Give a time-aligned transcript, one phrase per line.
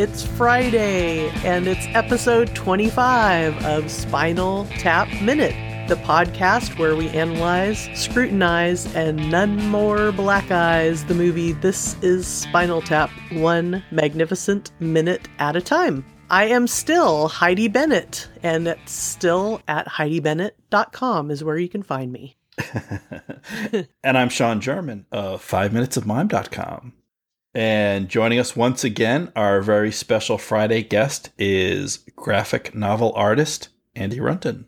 [0.00, 5.54] It's Friday, and it's episode 25 of Spinal Tap Minute,
[5.90, 12.26] the podcast where we analyze, scrutinize, and none more black eyes the movie This is
[12.26, 16.02] Spinal Tap, one magnificent minute at a time.
[16.30, 22.10] I am still Heidi Bennett, and it's still at HeidiBennett.com is where you can find
[22.10, 22.38] me.
[24.02, 26.94] and I'm Sean German of 5minutesofmime.com.
[27.54, 34.20] And joining us once again, our very special Friday guest is graphic novel artist Andy
[34.20, 34.66] Runton.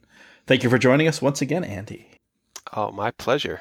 [0.49, 2.09] Thank you for joining us once again, Andy.
[2.73, 3.61] Oh, my pleasure.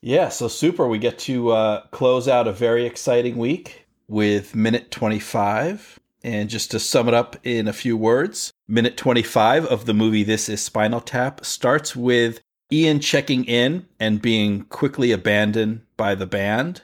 [0.00, 0.88] Yeah, so super.
[0.88, 6.00] We get to uh, close out a very exciting week with minute 25.
[6.24, 10.24] And just to sum it up in a few words, minute 25 of the movie
[10.24, 12.40] This is Spinal Tap starts with
[12.72, 16.82] Ian checking in and being quickly abandoned by the band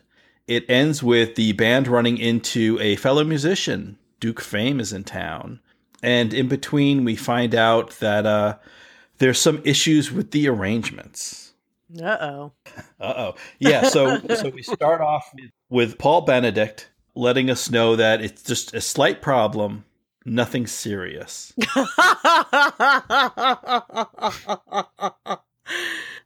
[0.51, 3.97] it ends with the band running into a fellow musician.
[4.19, 5.61] Duke Fame is in town.
[6.03, 8.57] And in between, we find out that uh,
[9.19, 11.53] there's some issues with the arrangements.
[12.03, 12.53] Uh oh.
[12.99, 13.35] Uh oh.
[13.61, 13.85] Yeah.
[13.85, 15.31] So so we start off
[15.69, 19.85] with Paul Benedict letting us know that it's just a slight problem,
[20.25, 21.53] nothing serious.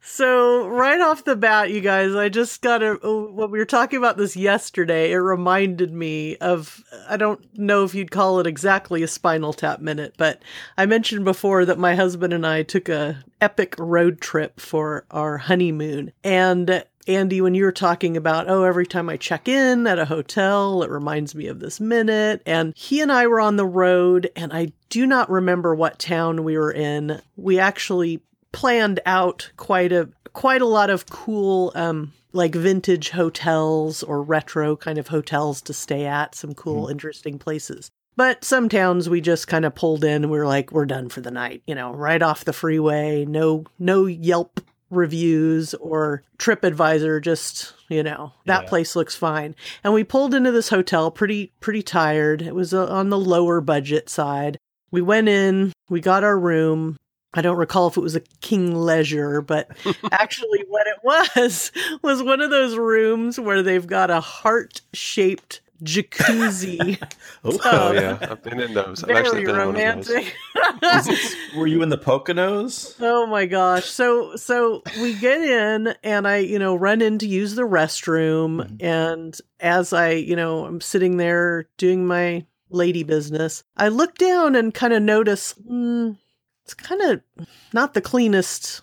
[0.07, 2.93] So right off the bat, you guys, I just got a.
[2.93, 7.95] when we were talking about this yesterday, it reminded me of I don't know if
[7.95, 10.43] you'd call it exactly a spinal tap minute, but
[10.77, 15.39] I mentioned before that my husband and I took a epic road trip for our
[15.39, 16.13] honeymoon.
[16.23, 20.05] And Andy, when you were talking about, oh, every time I check in at a
[20.05, 22.43] hotel, it reminds me of this minute.
[22.45, 26.43] And he and I were on the road, and I do not remember what town
[26.43, 27.21] we were in.
[27.35, 28.21] We actually
[28.55, 34.75] planned out quite a quite a lot of cool um like vintage hotels or retro
[34.75, 36.91] kind of hotels to stay at, some cool, mm.
[36.91, 37.89] interesting places.
[38.17, 41.09] But some towns we just kind of pulled in and we were like, we're done
[41.09, 47.21] for the night, you know, right off the freeway, no no Yelp reviews or TripAdvisor,
[47.21, 48.69] just, you know, that yeah.
[48.69, 49.55] place looks fine.
[49.83, 52.41] And we pulled into this hotel pretty pretty tired.
[52.41, 54.57] It was uh, on the lower budget side.
[54.91, 56.95] We went in, we got our room,
[57.35, 59.69] I don't recall if it was a King Leisure, but
[60.11, 65.61] actually, what it was was one of those rooms where they've got a heart shaped
[65.83, 66.97] jacuzzi.
[67.43, 69.03] oh, oh, yeah, I've been in those.
[69.03, 70.35] I've very romantic.
[70.81, 72.95] This, were you in the Poconos?
[72.99, 73.85] Oh my gosh!
[73.85, 78.57] So so we get in, and I you know run in to use the restroom,
[78.57, 78.85] mm-hmm.
[78.85, 84.55] and as I you know I'm sitting there doing my lady business, I look down
[84.55, 85.53] and kind of notice.
[85.69, 86.17] Mm,
[86.65, 88.81] it's kind of not the cleanest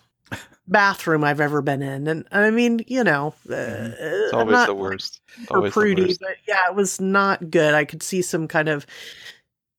[0.67, 5.19] bathroom I've ever been in, and I mean, you know, uh, it's always the worst.
[5.51, 6.21] Always prudy, worst.
[6.21, 7.73] but yeah, it was not good.
[7.73, 8.85] I could see some kind of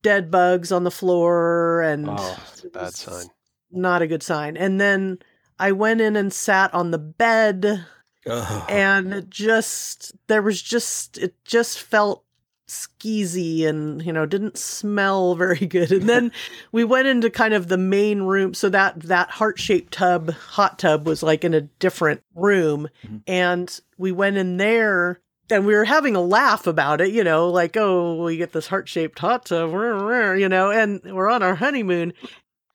[0.02, 3.26] dead bugs on the floor, and oh, it's a bad sign.
[3.70, 4.58] Not a good sign.
[4.58, 5.18] And then
[5.58, 7.86] I went in and sat on the bed,
[8.26, 12.23] and just there was just it just felt
[12.68, 15.92] skeezy and you know didn't smell very good.
[15.92, 16.32] And then
[16.72, 18.54] we went into kind of the main room.
[18.54, 22.88] So that that heart-shaped tub hot tub was like in a different room.
[23.04, 23.16] Mm-hmm.
[23.26, 25.20] and we went in there
[25.50, 28.66] and we were having a laugh about it you know like oh we get this
[28.66, 29.70] heart-shaped hot tub.
[29.70, 32.12] You know and we're on our honeymoon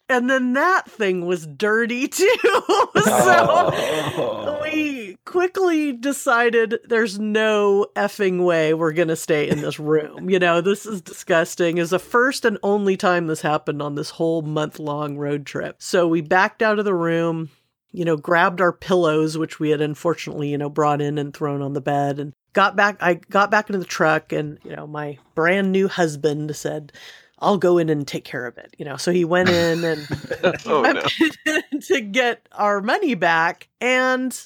[0.09, 2.27] and then that thing was dirty too.
[2.43, 2.63] so
[2.95, 4.59] oh.
[4.63, 10.29] we quickly decided there's no effing way we're going to stay in this room.
[10.29, 11.77] You know, this is disgusting.
[11.77, 15.75] Is the first and only time this happened on this whole month long road trip.
[15.79, 17.49] So we backed out of the room,
[17.91, 21.61] you know, grabbed our pillows, which we had unfortunately, you know, brought in and thrown
[21.61, 22.97] on the bed and got back.
[23.01, 26.91] I got back into the truck and, you know, my brand new husband said,
[27.39, 28.75] I'll go in and take care of it.
[28.77, 30.07] You know, so he went in and
[30.65, 31.61] oh, no.
[31.81, 33.69] to get our money back.
[33.81, 34.37] And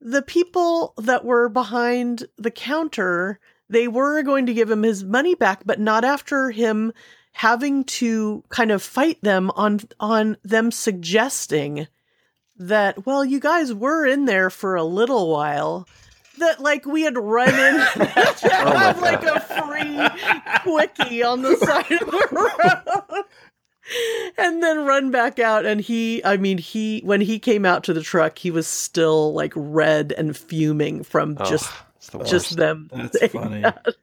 [0.00, 3.38] the people that were behind the counter,
[3.68, 6.92] they were going to give him his money back, but not after him
[7.32, 11.86] having to kind of fight them on on them suggesting
[12.56, 15.86] that well you guys were in there for a little while
[16.40, 17.54] that like we had run in
[17.94, 23.24] to oh have like a free quickie on the side of the road.
[24.38, 27.92] and then run back out and he i mean he when he came out to
[27.92, 31.72] the truck he was still like red and fuming from oh, just
[32.12, 33.96] the just them that's funny that.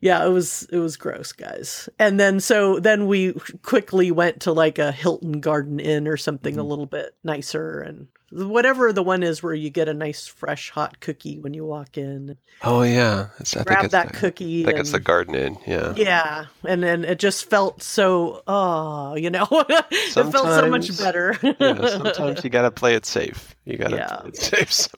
[0.00, 4.52] yeah it was it was gross guys and then so then we quickly went to
[4.52, 6.60] like a hilton garden inn or something mm-hmm.
[6.60, 10.70] a little bit nicer and whatever the one is where you get a nice fresh
[10.70, 12.36] hot cookie when you walk in.
[12.62, 14.62] Oh yeah, it's, I Grab think it's that the, cookie.
[14.62, 15.58] I think it's the Garden Inn.
[15.66, 15.92] Yeah.
[15.96, 21.36] Yeah, and then it just felt so, oh, you know, it felt so much better.
[21.42, 23.54] yeah, sometimes you gotta play it safe.
[23.64, 24.16] You gotta Yeah.
[24.16, 24.36] play it
[24.72, 24.88] safe.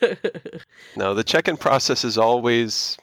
[0.96, 2.96] no, the check-in process is always,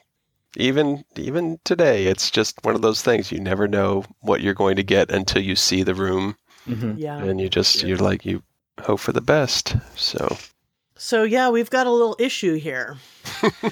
[0.56, 3.30] even even today, it's just one of those things.
[3.32, 6.36] You never know what you're going to get until you see the room,
[6.66, 6.94] Mhm.
[6.98, 7.18] yeah.
[7.22, 7.88] and you just Yeah.
[7.88, 8.42] you're like you
[8.80, 9.76] hope for the best.
[9.96, 10.36] So
[10.96, 12.96] So yeah, we've got a little issue here.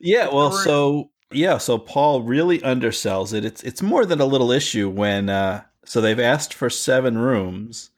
[0.00, 3.44] Yeah, well, so yeah, so Paul really undersells it.
[3.44, 7.90] It's it's more than a little issue when uh so they've asked for seven rooms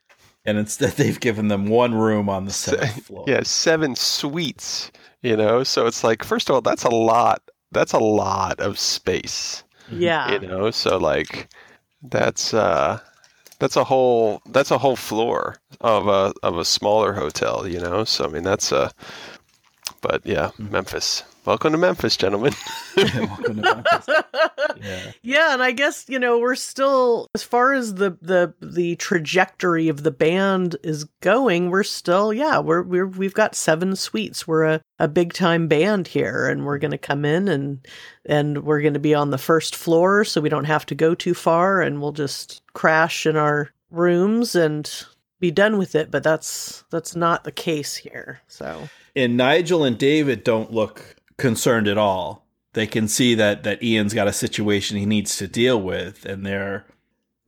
[0.45, 3.25] and instead they've given them one room on the seventh floor.
[3.29, 4.91] yeah, seven suites.
[5.23, 7.43] You know, so it's like first of all, that's a lot.
[7.73, 9.63] That's a lot of space.
[9.93, 10.33] Yeah.
[10.33, 11.49] you know so like
[12.03, 13.01] that's uh
[13.61, 18.05] that's a whole that's a whole floor of a of a smaller hotel you know?
[18.05, 18.91] So i mean that's a
[20.01, 20.73] but yeah hmm.
[20.73, 22.53] memphis welcome to memphis gentlemen
[22.97, 24.09] Welcome to Memphis.
[24.83, 25.13] Yeah.
[25.23, 29.89] Yeah, and I guess you know we're still as far as the the the trajectory
[29.89, 31.71] of the band is going.
[31.71, 34.47] We're still yeah we're we're we've got seven suites.
[34.47, 37.87] We're a a big time band here, and we're gonna come in and
[38.25, 41.35] and we're gonna be on the first floor, so we don't have to go too
[41.35, 45.07] far, and we'll just crash in our rooms and
[45.39, 46.11] be done with it.
[46.11, 48.41] But that's that's not the case here.
[48.49, 52.47] So And Nigel and David don't look concerned at all.
[52.75, 56.47] They can see that that Ian's got a situation he needs to deal with and
[56.47, 56.87] they're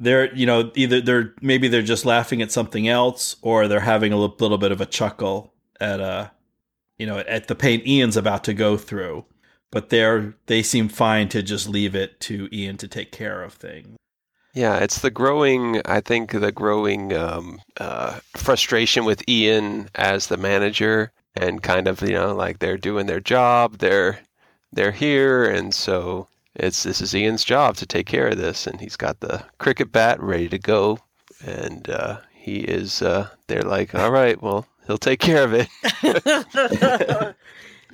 [0.00, 4.12] they're you know either they're maybe they're just laughing at something else or they're having
[4.12, 6.28] a little bit of a chuckle at uh
[6.98, 9.24] you know at the pain Ian's about to go through.
[9.70, 13.54] But they're they seem fine to just leave it to Ian to take care of
[13.54, 13.96] things.
[14.54, 20.36] yeah it's the growing i think the growing um, uh, frustration with ian as the
[20.36, 24.20] manager and kind of you know like they're doing their job they're
[24.72, 28.80] they're here and so it's this is ian's job to take care of this and
[28.80, 30.98] he's got the cricket bat ready to go
[31.44, 35.68] and uh, he is uh, they're like all right well he'll take care of it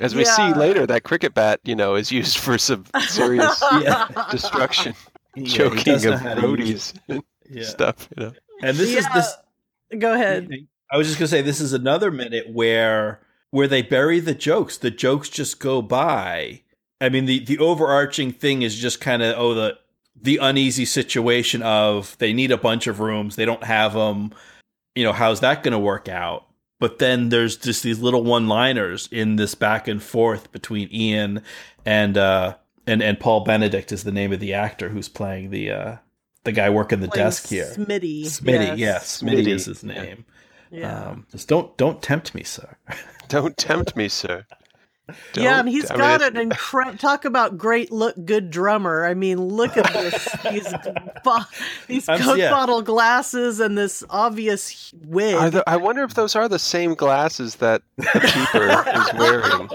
[0.01, 4.09] as we see later that cricket bat you know is used for some serious Yeah.
[4.31, 4.95] destruction
[5.35, 7.63] Yeah, choking of how roadies and Yeah.
[7.65, 8.33] stuff you know
[8.63, 9.37] And this is this
[9.99, 10.49] go ahead.
[10.91, 14.77] I was just gonna say this is another minute where where they bury the jokes.
[14.77, 16.63] The jokes just go by.
[17.01, 19.79] I mean, the the overarching thing is just kind of oh the
[20.21, 24.33] the uneasy situation of they need a bunch of rooms, they don't have them.
[24.95, 26.47] You know, how's that going to work out?
[26.81, 31.43] But then there's just these little one-liners in this back and forth between Ian
[31.85, 32.57] and uh
[32.87, 35.97] and and Paul Benedict is the name of the actor who's playing the uh
[36.45, 37.67] the guy working the Playing desk here.
[37.67, 38.23] Smitty.
[38.23, 38.79] Smitty, yes.
[38.79, 40.25] yeah, Smitty, Smitty, is his name.
[40.27, 40.35] Yeah.
[40.83, 42.77] Um, just don't don't tempt me, sir.
[43.29, 44.47] Don't tempt me, sir.
[45.35, 49.05] Don't- yeah, and he's I got it's- an incredible talk about great look good drummer.
[49.07, 50.73] I mean, look at this these
[51.25, 51.39] bo-
[51.89, 52.51] these Coke yeah.
[52.51, 55.35] bottle glasses and this obvious wig.
[55.35, 58.67] Are the, I wonder if those are the same glasses that the keeper
[58.99, 59.69] is wearing.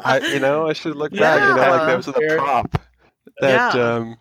[0.00, 1.40] I, you know, I should look back.
[1.40, 1.86] You know, like Yeah.
[1.96, 2.80] those are the prop.
[3.40, 3.94] That, Yeah.
[3.94, 4.16] um,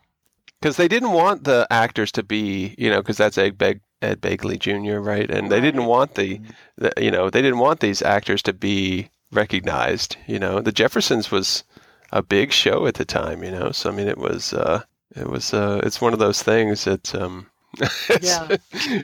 [0.61, 4.21] because they didn't want the actors to be, you know, because that's Ed, Beg- Ed
[4.21, 5.29] Begley Jr., right?
[5.29, 6.41] And they didn't want the,
[6.77, 10.17] the, you know, they didn't want these actors to be recognized.
[10.27, 11.63] You know, the Jeffersons was
[12.11, 13.43] a big show at the time.
[13.43, 14.81] You know, so I mean, it was, uh,
[15.15, 17.47] it was, uh, it's one of those things that, um,
[17.79, 18.57] it's, Yeah.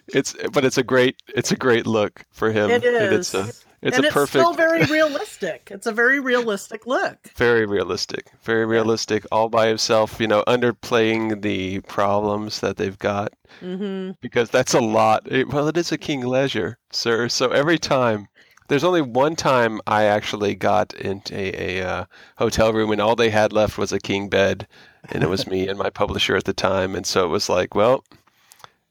[0.08, 2.70] it's, but it's a great, it's a great look for him.
[2.72, 3.34] it is.
[3.34, 5.70] it's a, it's and a it's perfect, still very realistic.
[5.72, 7.32] It's a very realistic look.
[7.36, 10.20] very realistic, very realistic, all by himself.
[10.20, 15.32] You know, underplaying the problems that they've got hmm because that's a lot.
[15.32, 17.30] It- well, it is a king leisure, sir.
[17.30, 18.28] So every time,
[18.68, 22.06] there's only one time I actually got into a, a uh,
[22.38, 24.68] hotel room and all they had left was a king bed,
[25.12, 27.76] and it was me and my publisher at the time, and so it was like,
[27.76, 28.04] well,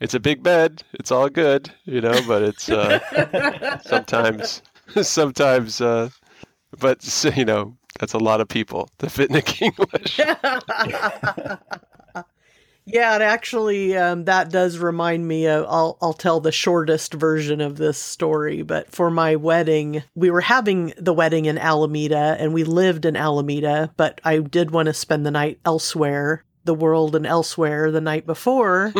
[0.00, 3.00] it's a big bed, it's all good, you know, but it's uh,
[3.84, 4.62] sometimes,
[5.03, 6.11] sometimes, uh,
[6.79, 10.37] but you know, that's a lot of people to fit king leisure.
[12.87, 15.64] yeah, and actually, um, that does remind me of.
[15.69, 18.62] I'll I'll tell the shortest version of this story.
[18.62, 23.17] But for my wedding, we were having the wedding in Alameda, and we lived in
[23.17, 23.93] Alameda.
[23.97, 28.26] But I did want to spend the night elsewhere, the world and elsewhere the night
[28.26, 28.92] before.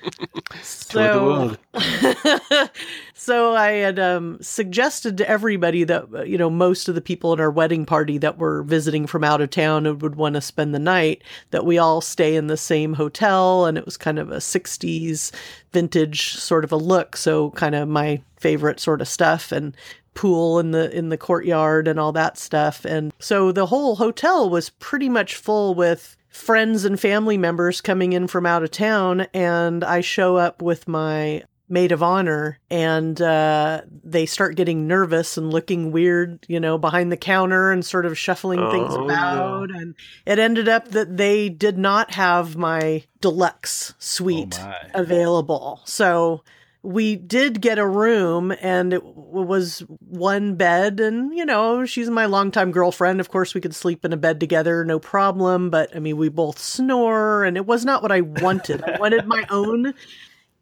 [0.62, 1.56] so,
[3.14, 7.40] so I had um, suggested to everybody that you know most of the people in
[7.40, 10.74] our wedding party that were visiting from out of town and would want to spend
[10.74, 14.30] the night that we all stay in the same hotel, and it was kind of
[14.30, 15.32] a '60s
[15.72, 17.16] vintage sort of a look.
[17.16, 19.76] So kind of my favorite sort of stuff and
[20.14, 24.50] pool in the in the courtyard and all that stuff and so the whole hotel
[24.50, 29.26] was pretty much full with friends and family members coming in from out of town
[29.34, 35.36] and I show up with my maid of honor and uh, they start getting nervous
[35.36, 39.70] and looking weird you know behind the counter and sort of shuffling oh, things about
[39.70, 39.94] and
[40.26, 45.80] it ended up that they did not have my deluxe suite oh available.
[45.84, 46.42] So
[46.82, 52.24] we did get a room and it was one bed and you know she's my
[52.24, 55.98] longtime girlfriend of course we could sleep in a bed together no problem but i
[55.98, 59.92] mean we both snore and it was not what i wanted i wanted my own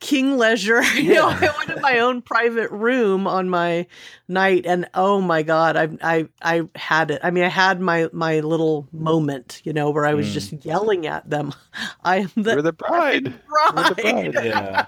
[0.00, 3.86] king leisure you know i wanted my own private room on my
[4.26, 8.08] night and oh my god i i i had it i mean i had my
[8.12, 10.32] my little moment you know where i was mm.
[10.32, 11.54] just yelling at them
[12.04, 13.34] i am the, You're the bride.
[13.46, 13.96] bride.
[13.96, 14.34] the bride.
[14.44, 14.86] yeah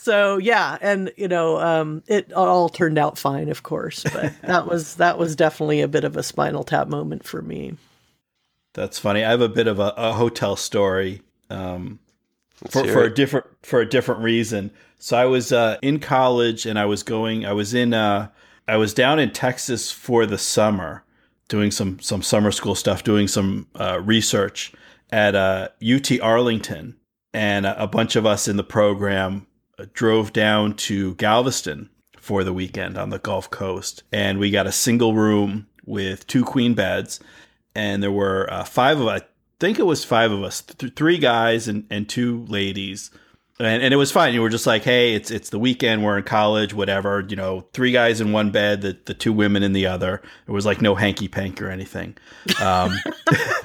[0.00, 4.66] so yeah, and you know, um, it all turned out fine, of course, but that
[4.66, 7.74] was that was definitely a bit of a spinal tap moment for me.
[8.74, 9.24] That's funny.
[9.24, 11.98] I have a bit of a, a hotel story um,
[12.70, 14.70] for for a different for a different reason.
[14.98, 17.44] So I was uh, in college and I was going.
[17.44, 17.92] I was in.
[17.92, 18.28] Uh,
[18.68, 21.02] I was down in Texas for the summer,
[21.48, 24.72] doing some some summer school stuff, doing some uh, research
[25.10, 26.96] at UT uh, Arlington,
[27.34, 29.47] and a, a bunch of us in the program
[29.86, 34.72] drove down to Galveston for the weekend on the Gulf Coast, and we got a
[34.72, 37.20] single room with two queen beds,
[37.74, 39.22] and there were uh, five of us.
[39.22, 39.24] I
[39.60, 43.10] think it was five of us, th- three guys and, and two ladies.
[43.60, 44.34] And, and it was fine.
[44.34, 46.04] You were just like, hey, it's it's the weekend.
[46.04, 47.24] We're in college, whatever.
[47.28, 50.22] You know, three guys in one bed, the, the two women in the other.
[50.46, 52.16] It was like no hanky pank or anything.
[52.60, 52.92] Um,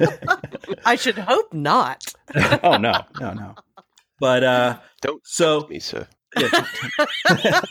[0.86, 2.12] I should hope not.
[2.64, 3.56] oh no, no, no.
[4.20, 6.08] But uh, don't so me, sir.
[6.38, 6.64] Yeah,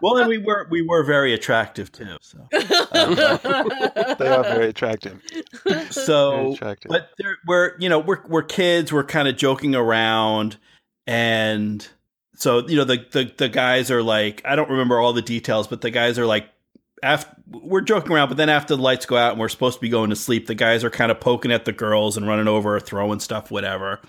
[0.00, 2.16] well, and we were we were very attractive too.
[2.20, 5.20] So they are very attractive.
[5.90, 6.90] So, very attractive.
[6.90, 7.10] but
[7.46, 8.92] we're you know we're we're kids.
[8.92, 10.58] We're kind of joking around,
[11.06, 11.86] and
[12.36, 15.66] so you know the, the the guys are like I don't remember all the details,
[15.66, 16.48] but the guys are like
[17.02, 19.80] after we're joking around, but then after the lights go out and we're supposed to
[19.80, 22.46] be going to sleep, the guys are kind of poking at the girls and running
[22.46, 24.00] over, throwing stuff, whatever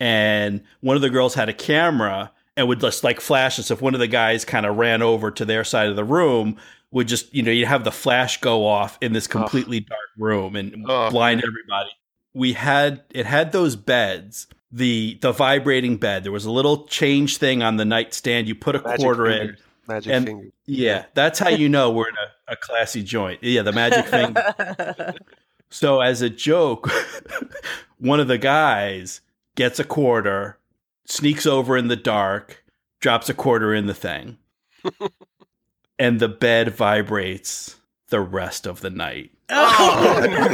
[0.00, 3.82] and one of the girls had a camera and would just like flash us if
[3.82, 6.56] one of the guys kind of ran over to their side of the room
[6.90, 10.56] would just you know you'd have the flash go off in this completely dark room
[10.56, 11.90] and blind everybody.
[12.34, 16.24] We had it had those beds the the vibrating bed.
[16.24, 18.48] There was a little change thing on the nightstand.
[18.48, 19.56] You put a magic quarter in
[19.88, 20.48] magic and finger.
[20.66, 23.42] yeah that's how you know we're in a, a classy joint.
[23.42, 25.14] Yeah the magic finger.
[25.68, 26.88] So as a joke
[27.98, 29.20] one of the guys
[29.56, 30.58] gets a quarter,
[31.06, 32.64] sneaks over in the dark,
[33.00, 34.38] drops a quarter in the thing,
[35.98, 37.76] and the bed vibrates
[38.08, 39.30] the rest of the night.
[39.48, 40.20] Oh,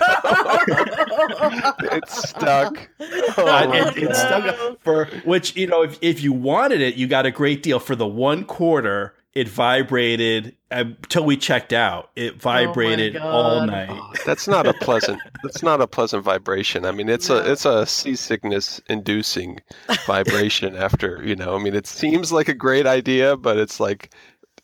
[1.92, 2.76] it's stuck.
[3.00, 7.06] Uh, oh, it, it's stuck for which you know if if you wanted it, you
[7.06, 12.10] got a great deal for the one quarter it vibrated um, until we checked out.
[12.16, 13.88] It oh vibrated oh all night.
[13.90, 15.20] Oh, that's not a pleasant.
[15.42, 16.84] that's not a pleasant vibration.
[16.84, 19.60] I mean, it's a it's a seasickness inducing
[20.06, 20.76] vibration.
[20.76, 24.14] After you know, I mean, it seems like a great idea, but it's like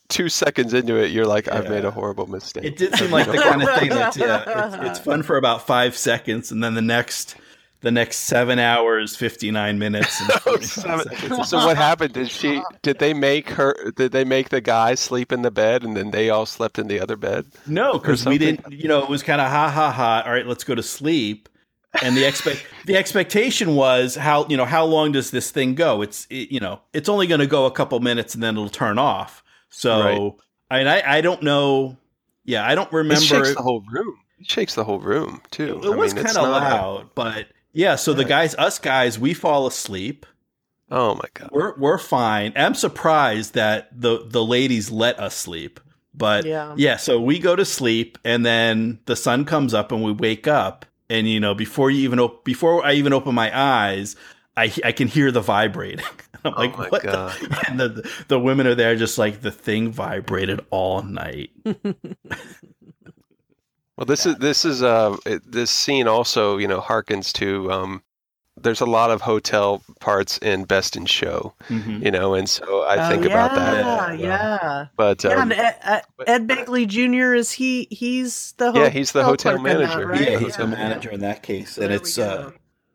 [0.09, 1.71] two seconds into it, you're like, I've yeah.
[1.71, 2.65] made a horrible mistake.
[2.65, 5.67] It did seem like the kind of thing that's yeah, it's, it's fun for about
[5.67, 7.37] five seconds, and then the next
[7.81, 10.21] the next seven hours, fifty nine minutes.
[11.31, 12.15] Oh, so what happened?
[12.15, 12.63] Did she?
[12.83, 13.75] Did they make her?
[13.97, 16.89] Did they make the guy sleep in the bed, and then they all slept in
[16.89, 17.47] the other bed?
[17.67, 18.73] No, because we didn't.
[18.73, 20.23] You know, it was kind of ha ha ha.
[20.25, 21.49] All right, let's go to sleep.
[22.03, 26.03] And the expect the expectation was how you know how long does this thing go?
[26.03, 28.69] It's it, you know it's only going to go a couple minutes and then it'll
[28.69, 29.43] turn off.
[29.71, 30.33] So right.
[30.71, 31.97] I mean, I I don't know.
[32.45, 33.23] Yeah, I don't remember.
[33.23, 34.19] It shakes the whole room.
[34.39, 35.81] It shakes the whole room too.
[35.83, 39.67] It, it was kind of loud, but yeah, so the guys, us guys, we fall
[39.67, 40.27] asleep.
[40.91, 42.53] Oh my god, we're we're fine.
[42.57, 45.81] I'm surprised that the the ladies let us sleep,
[46.15, 46.97] but yeah, yeah.
[46.97, 50.87] So we go to sleep, and then the sun comes up, and we wake up,
[51.11, 54.17] and you know, before you even op- before I even open my eyes,
[54.57, 56.05] I I can hear the vibrating.
[56.45, 57.03] I'm oh like, what?
[57.03, 57.65] The?
[57.69, 61.51] And the the women are there, just like the thing vibrated all night.
[63.99, 64.33] Well, this yeah.
[64.33, 68.03] is this is uh this scene also you know harkens to um
[68.61, 72.05] there's a lot of hotel parts in Best in Show, Mhm.
[72.05, 74.19] you know, and so I Oh, think about yeah, that.
[74.19, 75.31] Yeah, But yeah.
[75.31, 77.35] um, and Ed, Ed, Ed Begley Jr.
[77.35, 77.87] is he?
[77.91, 80.07] He's the Yeah, he's the hotel clerk in that, manager.
[80.09, 80.21] right?
[80.33, 80.65] Yeah, he's Yeah.
[80.65, 82.51] a manager in that case, and it's uh,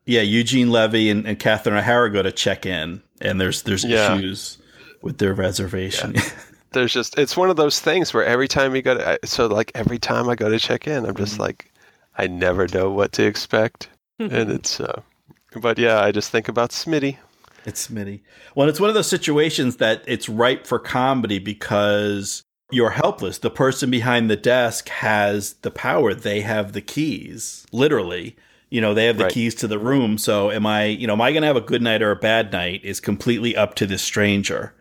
[0.06, 4.16] yeah, Eugene Levy and, and Catherine O'Hara go to check in, and there's there's Yeah.
[4.18, 4.58] issues
[5.02, 6.16] with their reservation.
[6.74, 9.72] there's just it's one of those things where every time you go to so like
[9.76, 11.40] every time I go to check in, I'm just Mhm.
[11.40, 11.72] like
[12.18, 13.90] I never know what to expect,
[14.20, 15.02] and it's uh,
[15.60, 17.18] but yeah, I just think about Smitty.
[17.66, 18.22] It's Smitty.
[18.56, 23.38] Well, it's one of those situations that it's ripe for comedy because you're helpless.
[23.38, 26.14] The person behind the desk has the power.
[26.14, 28.36] They have the keys, literally.
[28.70, 29.34] You know, they have the Right.
[29.34, 30.18] keys to the room.
[30.18, 32.16] So, am I, you know, am I going to have a good night or a
[32.16, 34.74] bad night is completely up to this stranger.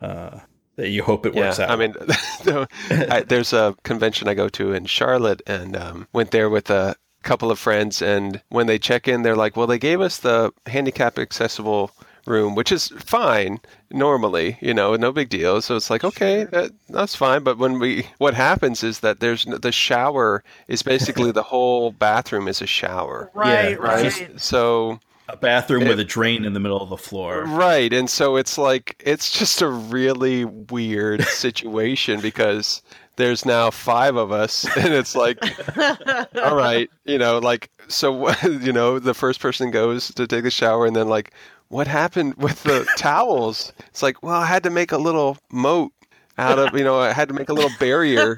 [0.00, 0.40] Uh,
[0.80, 1.70] that you hope it works yeah, out.
[1.70, 1.94] I mean,
[2.46, 6.70] no, I, there's a convention I go to in Charlotte, and um, went there with
[6.70, 8.00] a couple of friends.
[8.00, 11.90] And when they check in, they're like, "Well, they gave us the handicap accessible
[12.26, 13.60] room, which is fine
[13.90, 17.42] normally, you know, no big deal." So it's like, okay, that, that's fine.
[17.42, 22.48] But when we, what happens is that there's the shower is basically the whole bathroom
[22.48, 24.04] is a shower, Right, Yeah, right.
[24.04, 24.40] right?
[24.40, 24.98] So
[25.32, 27.44] a bathroom it- with a drain in the middle of the floor.
[27.44, 27.92] Right.
[27.92, 32.82] And so it's like, it's just a really weird situation because
[33.16, 34.66] there's now five of us.
[34.76, 35.38] And it's like,
[36.42, 40.50] all right, you know, like, so, you know, the first person goes to take a
[40.50, 41.32] shower and then, like,
[41.68, 43.72] what happened with the towels?
[43.88, 45.92] It's like, well, I had to make a little moat
[46.38, 48.36] out of, you know, I had to make a little barrier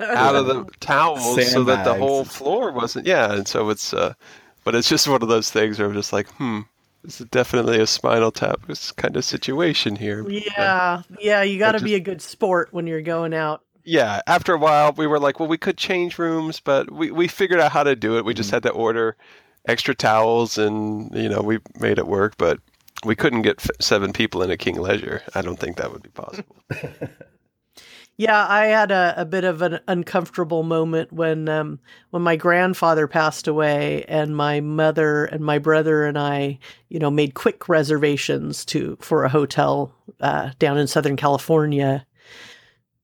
[0.00, 3.34] out of the towels so that the whole floor wasn't, yeah.
[3.34, 4.14] And so it's, uh,
[4.64, 6.60] but it's just one of those things where I'm just like, hmm,
[7.02, 8.60] this is definitely a spinal tap
[8.96, 10.22] kind of situation here.
[10.22, 11.42] But, Yeah, yeah.
[11.42, 13.62] You got to just- be a good sport when you're going out.
[13.84, 14.20] yeah.
[14.26, 17.58] After a while, we were like, well, we could change rooms, but we, we figured
[17.60, 18.24] out how to do it.
[18.24, 19.16] We just had to order
[19.66, 22.58] extra towels and, you know, we made it work, but
[23.04, 25.22] we couldn't get f- seven people in a King Leisure.
[25.34, 26.54] I don't think that would be possible.
[28.18, 33.08] Yeah, I had a, a bit of an uncomfortable moment when um, when my grandfather
[33.08, 38.64] passed away, and my mother and my brother and I, you know, made quick reservations
[38.66, 42.06] to for a hotel uh, down in Southern California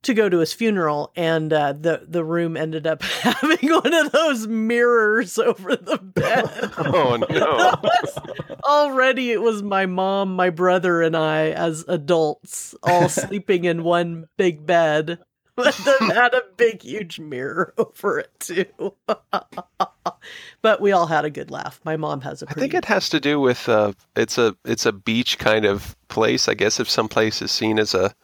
[0.03, 4.13] to go to his funeral, and uh, the the room ended up having one of
[4.13, 6.45] those mirrors over the bed.
[6.79, 8.55] oh, no.
[8.65, 14.29] Already, it was my mom, my brother, and I as adults all sleeping in one
[14.37, 15.19] big bed
[15.57, 18.67] that had a big, huge mirror over it too.
[20.63, 21.81] but we all had a good laugh.
[21.85, 22.61] My mom has a I pretty.
[22.61, 26.49] think it has to do with uh, it's a it's a beach kind of place.
[26.49, 28.15] I guess if some place is seen as a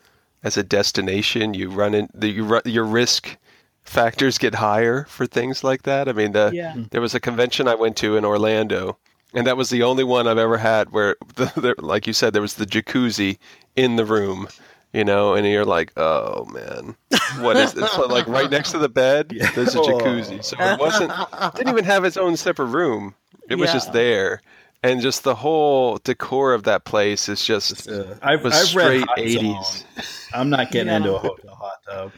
[0.44, 3.36] as a destination, you run in the you run, your risk
[3.82, 6.08] factors get higher for things like that.
[6.08, 6.74] I mean, the yeah.
[6.74, 6.82] Hmm.
[6.90, 8.96] there was a convention I went to in Orlando,
[9.34, 12.32] and that was the only one I've ever had where, the, the, like you said,
[12.32, 13.38] there was the jacuzzi
[13.74, 14.46] in the room.
[14.92, 16.94] You know, and you're like, oh man,
[17.40, 17.90] what is this?
[17.90, 19.50] So, like right next to the bed, Yeah.
[19.50, 20.38] there's a jacuzzi.
[20.44, 21.10] So it wasn't
[21.56, 23.16] didn't even have its own separate room.
[23.50, 23.72] It was Yeah.
[23.72, 24.40] just there,
[24.84, 28.84] and just the whole decor of that place is just Uh, I've, was I've read
[28.84, 29.40] straight Hot eighties.
[29.40, 30.04] Zone.
[30.34, 30.96] I'm not getting Yeah.
[30.98, 32.12] into a hotel hot tub.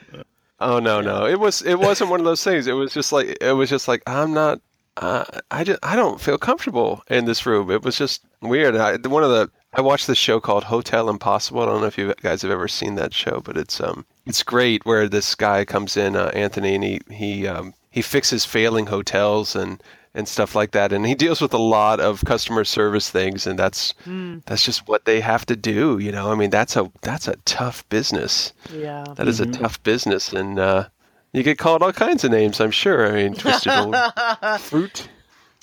[0.60, 2.66] Oh no, no, it was it wasn't one of those things.
[2.66, 4.60] It was just like it was just like I'm not.
[4.98, 7.70] Uh, I just I don't feel comfortable in this room.
[7.70, 8.74] It was just weird.
[8.76, 11.60] I, one of the I watched this show called Hotel Impossible.
[11.60, 14.42] I don't know if you guys have ever seen that show, but it's um it's
[14.42, 14.86] great.
[14.86, 19.54] Where this guy comes in, uh, Anthony, and he he um, he fixes failing hotels
[19.54, 19.82] and
[20.16, 23.56] and stuff like that, and he deals with a lot of customer service things, and
[23.58, 25.98] that's Mm, that's just what they have to do.
[25.98, 28.52] You know, I mean that's a that's a tough business.
[28.72, 29.04] yeah.
[29.16, 29.54] That is Mhm.
[29.54, 30.88] a tough business, and uh,
[31.32, 32.60] you get called all kinds of names.
[32.60, 33.06] I'm sure.
[33.06, 33.94] I mean, twisted old
[34.60, 35.08] fruit.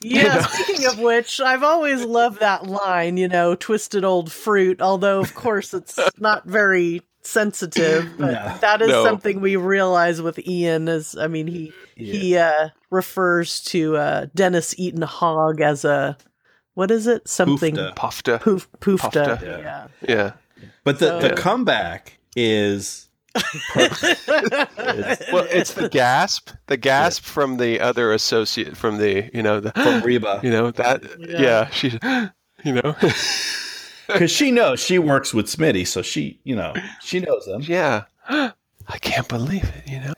[0.02, 0.42] Yeah, know?
[0.42, 5.34] speaking of which, I've always loved that line, you know, twisted old fruit, although of
[5.34, 8.58] course it's not very sensitive, but No.
[8.62, 9.04] that is No.
[9.04, 14.78] something we realize with Ian is I mean he he uh refers to uh Denis
[14.78, 16.18] Eton-Hogg as a
[16.76, 17.28] what is it?
[17.28, 17.96] Something Poofda.
[17.96, 18.42] Pofta.
[18.42, 19.38] poof poofta.
[19.38, 19.60] Poofda.
[19.60, 19.88] Yeah.
[20.08, 20.32] Yeah.
[20.84, 23.08] But the, the So- comeback is
[23.76, 26.50] Well, it's the gasp.
[26.68, 30.72] The gasp from the other associate from the you know the from Reba you know
[30.72, 31.40] that Yeah.
[31.42, 31.94] yeah, she's
[32.64, 32.96] you know
[34.08, 37.62] because she knows she works with Smitty, so she you know she knows them.
[37.64, 38.04] yeah.
[38.30, 39.88] I can't believe it.
[39.90, 40.14] You know.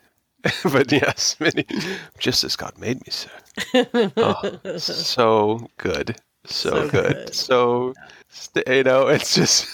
[0.71, 1.35] but yes,
[2.19, 3.29] just as God made me, sir.
[4.17, 7.15] Oh, so good, so, So good.
[7.15, 7.33] good.
[7.33, 7.93] so
[8.67, 9.67] you know, it's just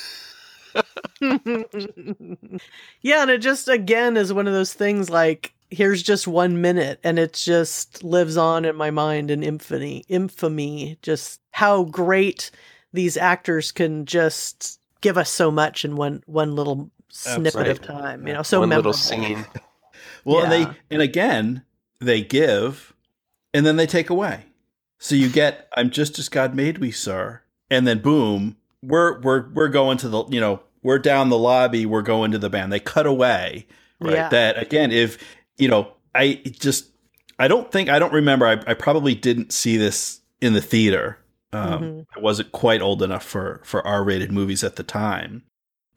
[3.01, 6.99] yeah, and it just again is one of those things like here's just one minute
[7.03, 12.51] and it just lives on in my mind in infamy infamy just how great
[12.91, 18.27] these actors can just give us so much in one one little snippet of time.
[18.27, 18.91] You know, so One memorable.
[18.91, 19.45] little scene.
[20.25, 21.63] Well, and they and again
[21.99, 22.93] they give,
[23.53, 24.45] and then they take away.
[24.99, 29.49] So you get I'm just as God made we, sir, and then boom, we're we're
[29.49, 32.71] we're going to the you know we're down the lobby, we're going to the band.
[32.71, 33.67] They cut away,
[33.99, 34.13] right?
[34.13, 34.29] Yeah.
[34.29, 35.17] That again, if
[35.57, 36.87] you know, I just
[37.37, 38.45] I don't think I don't remember.
[38.47, 41.17] I, I probably didn't see this in the theater.
[41.53, 42.05] Um, Mhm.
[42.15, 45.43] I wasn't quite old enough for for R rated movies at the time,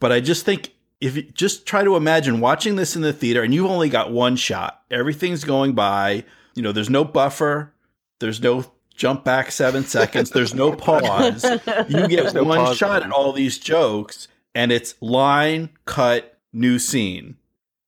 [0.00, 3.42] but I just think if you just try to imagine watching this in the theater
[3.42, 6.24] and you've only got one shot, everything's going by.
[6.54, 7.72] You know, there's no buffer,
[8.20, 11.44] there's no jump back seven seconds, there's no pause.
[11.88, 13.08] You get no one pause shot button.
[13.08, 17.36] at all these jokes, and it's line cut, new scene.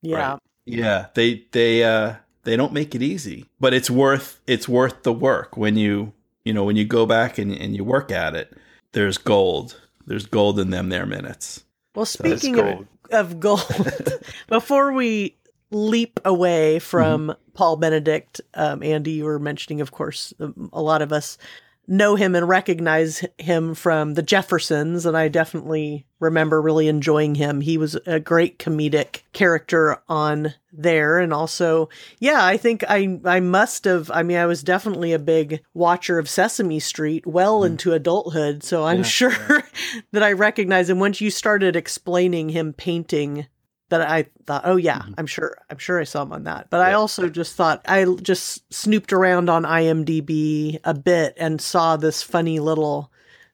[0.02, 0.32] yeah.
[0.32, 0.40] Right.
[0.68, 5.12] Yeah, they they uh they don't make it easy, but it's worth it's worth the
[5.12, 6.12] work when you
[6.44, 8.52] you know when you go back and and you work at it.
[8.90, 9.80] There's gold.
[10.06, 11.62] There's gold in them there minutes.
[11.94, 12.86] Well, That's speaking of, gold.
[13.10, 13.66] Of gold,
[14.48, 15.36] before we
[15.70, 21.02] leap away from Paul Benedict, um, Andy, you were mentioning, of course, um, a lot
[21.02, 21.38] of us
[21.88, 27.60] know him and recognize him from the Jeffersons, and I definitely remember really enjoying him.
[27.60, 33.40] He was a great comedic character on there, and also, yeah, I think I I
[33.40, 34.10] must have.
[34.10, 37.66] I mean, I was definitely a big watcher of Sesame Street well hmm.
[37.66, 39.62] into adulthood, so I'm Yeah, sure
[40.12, 40.98] that I recognize him.
[40.98, 43.46] Once you started explaining him painting
[43.88, 45.14] that I thought, oh yeah, Mhm.
[45.18, 46.68] I'm sure, I'm sure I saw him on that.
[46.70, 51.96] But I also just thought I just snooped around on IMDb a bit and saw
[51.96, 53.10] this funny little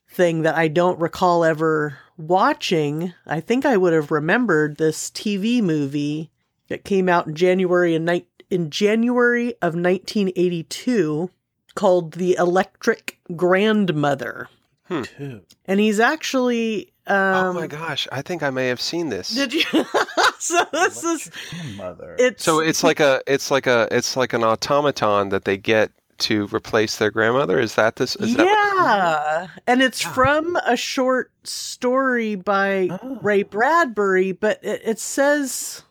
[0.09, 3.13] thing that I don't recall ever watching.
[3.27, 6.31] I think I would have remembered this TV movie
[6.69, 11.31] that came out in January in, ni- in January of 1982
[11.75, 14.49] called The Electric Grandmother.
[14.89, 15.41] Two.
[15.65, 19.31] And he's actually um oh my gosh, I think I may have seen this.
[19.35, 19.63] Did you?
[20.39, 21.31] so this is
[21.77, 22.17] mother.
[22.19, 25.91] it's So it's like a it's like a it's like an automaton that they get
[26.19, 27.59] to replace their grandmother.
[27.59, 28.15] Is that this?
[28.17, 30.13] Is that yeah, and it's Yeah.
[30.13, 33.19] from a short story by Oh.
[33.21, 35.83] Ray Bradbury, but it, it says,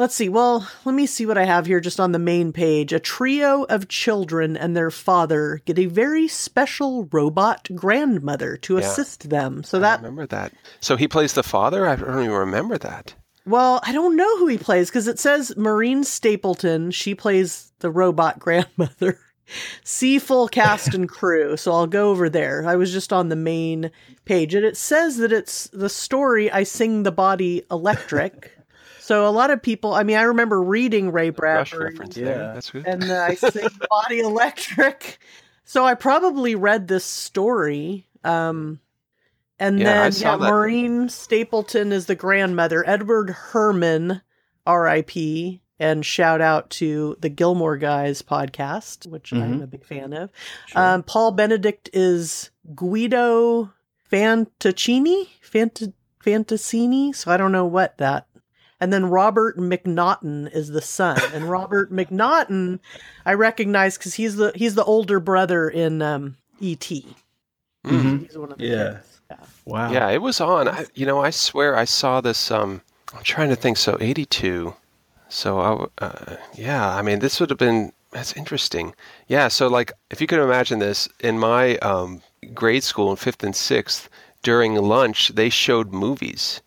[0.00, 0.28] let's see.
[0.30, 2.92] Well, let me see what I have here just on the main page.
[2.92, 8.80] A trio of children and their father get a very special robot grandmother to Yeah.
[8.80, 9.62] assist them.
[9.62, 10.52] So I that, remember that.
[10.80, 11.86] So he plays the father.
[11.86, 13.14] I don't even remember that.
[13.46, 16.90] well, I don't know who he plays because it says Maureen Stapleton.
[16.92, 19.18] She plays the robot grandmother.
[19.84, 21.56] See full cast and crew.
[21.56, 22.64] So I'll go over there.
[22.66, 23.90] I was just on the main
[24.24, 28.52] page and it says that it's the story I Sing the Body Electric.
[29.10, 31.36] so a lot of people, I mean, I remember reading Ray Rush
[31.70, 32.24] Bradbury reference Yeah.
[32.26, 32.54] there.
[32.54, 32.86] That's good.
[32.86, 35.18] and I Sing Body Electric.
[35.64, 38.06] So I probably read this story.
[38.22, 38.78] Um,
[39.58, 40.48] and Yeah, then, yeah, that.
[40.48, 42.82] Maureen Stapleton is the grandmother.
[42.88, 44.22] Edward Herrmann,
[44.66, 45.60] R.I.P.
[45.80, 49.62] And shout out to the Gilmore Guys podcast, which I'm Mhm.
[49.64, 50.30] a big fan of.
[50.66, 50.80] Sure.
[50.80, 53.72] Um, Paul Benedict is Guido
[54.12, 55.92] Fantoccini, Fant-
[56.24, 57.12] Fantassini.
[57.14, 58.26] So I don't know what that.
[58.80, 62.78] And then Robert McNaughton is the son, and Robert McNaughton
[63.26, 67.06] I recognize because he's the he's the older brother in um, E.T.
[67.84, 68.20] Mm.
[68.20, 68.98] He's one of the Yeah.
[69.30, 69.36] Yeah.
[69.64, 69.92] wow.
[69.92, 70.68] Yeah, it was on.
[70.68, 72.50] I, you know, I swear I saw this.
[72.50, 72.82] Um,
[73.14, 73.76] I'm trying to think.
[73.76, 74.74] So 82.
[75.28, 77.92] So I, w- uh, yeah, I mean, this would have been.
[78.10, 78.94] That's interesting.
[79.28, 79.48] Yeah.
[79.48, 82.22] So like, if you could imagine this, in my um,
[82.54, 84.08] grade school in fifth and sixth,
[84.42, 86.60] during lunch they showed movies.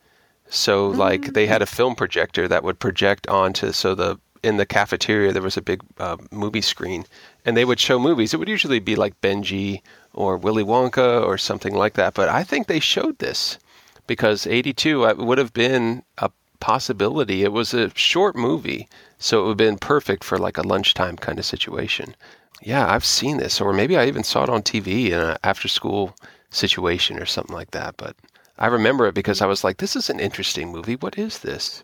[0.53, 3.71] So like they had a film projector that would project onto.
[3.71, 7.05] So the in the cafeteria there was a big uh, movie screen,
[7.43, 8.33] and they would show movies.
[8.33, 9.81] It would usually be like Benji
[10.13, 12.13] or Willy Wonka or something like that.
[12.13, 13.57] But I think they showed this
[14.05, 17.43] because 82 uh, would have been a possibility.
[17.43, 18.87] It was a short movie,
[19.17, 22.15] so it would have been perfect for like a lunchtime kind of situation.
[22.61, 25.67] Yeah, I've seen this, or maybe I even saw it on TV in an after
[25.67, 26.15] school
[26.51, 27.97] situation or something like that.
[27.97, 28.15] But
[28.57, 30.95] I remember it because I was like, this is an interesting movie.
[30.95, 31.83] What is this?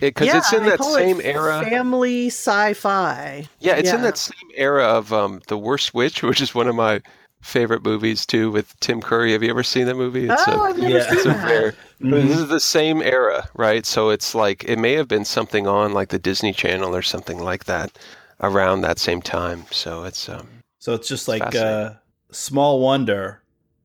[0.00, 1.62] Because it's in they that same era.
[1.62, 3.46] Family sci-fi.
[3.60, 6.74] Yeah, it's in that same era of um, The Worst Witch, which is one of
[6.74, 7.00] my
[7.42, 9.32] favorite movies too, with Tim Curry.
[9.32, 10.28] Have you ever seen that movie?
[10.28, 11.08] It's oh, a, I've never yeah.
[11.08, 11.46] seen it's a that.
[11.46, 12.28] very, Mhm.
[12.28, 13.84] this is the same era, right?
[13.86, 17.38] So it's like it may have been something on like the Disney Channel or something
[17.38, 17.98] like that
[18.40, 19.66] around that same time.
[19.70, 21.86] So it's um, So it's just like Fascinating.
[21.86, 21.96] uh,
[22.32, 23.42] small wonder,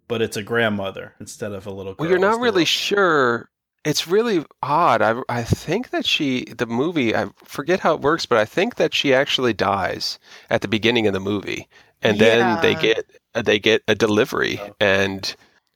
[0.07, 1.95] but it's a grandmother instead of a little.
[1.97, 2.67] well, girl you're not really robot.
[2.67, 3.49] sure.
[3.85, 5.01] It's really odd.
[5.01, 8.75] I I think that she the movie I forget how it works, but I think
[8.75, 11.67] that she actually dies at the beginning of the movie.
[12.01, 15.35] and then they get they get a delivery, and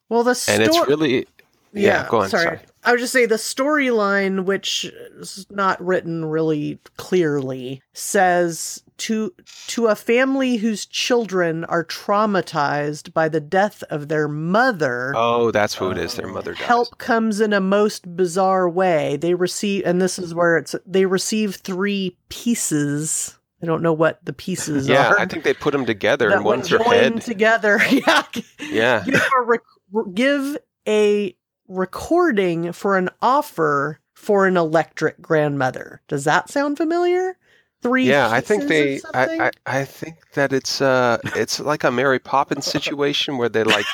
[0.09, 0.63] Well, the and story.
[0.65, 1.27] it's really
[1.73, 2.07] yeah.
[2.09, 2.29] go on.
[2.29, 2.43] Sorry.
[2.43, 2.59] Sorry.
[2.85, 4.85] I would just say the storyline, which
[5.19, 9.33] is not written really clearly, says to
[9.67, 15.13] to a family whose children are traumatized by the death of their mother.
[15.15, 16.15] Oh, that's who it is.
[16.15, 16.63] Their mother dies.
[16.63, 19.17] Help comes in a most bizarre way.
[19.17, 23.37] They receive, and this is where it's they receive three pieces.
[23.61, 25.19] I don't know what the pieces Yeah, are.
[25.19, 27.21] I think they put them together, and one's joined head.
[27.21, 27.79] together.
[27.91, 28.23] Yeah,
[28.59, 30.57] Yeah, give a rec- give
[30.87, 31.35] a
[31.67, 36.01] recording for an offer for an electric grandmother.
[36.07, 37.36] Does that sound familiar?
[37.83, 38.05] Three.
[38.07, 38.29] yeah.
[38.31, 38.99] I think they.
[39.13, 43.63] I, I I think that it's uh it's like a Mary Poppins situation where they
[43.63, 43.85] like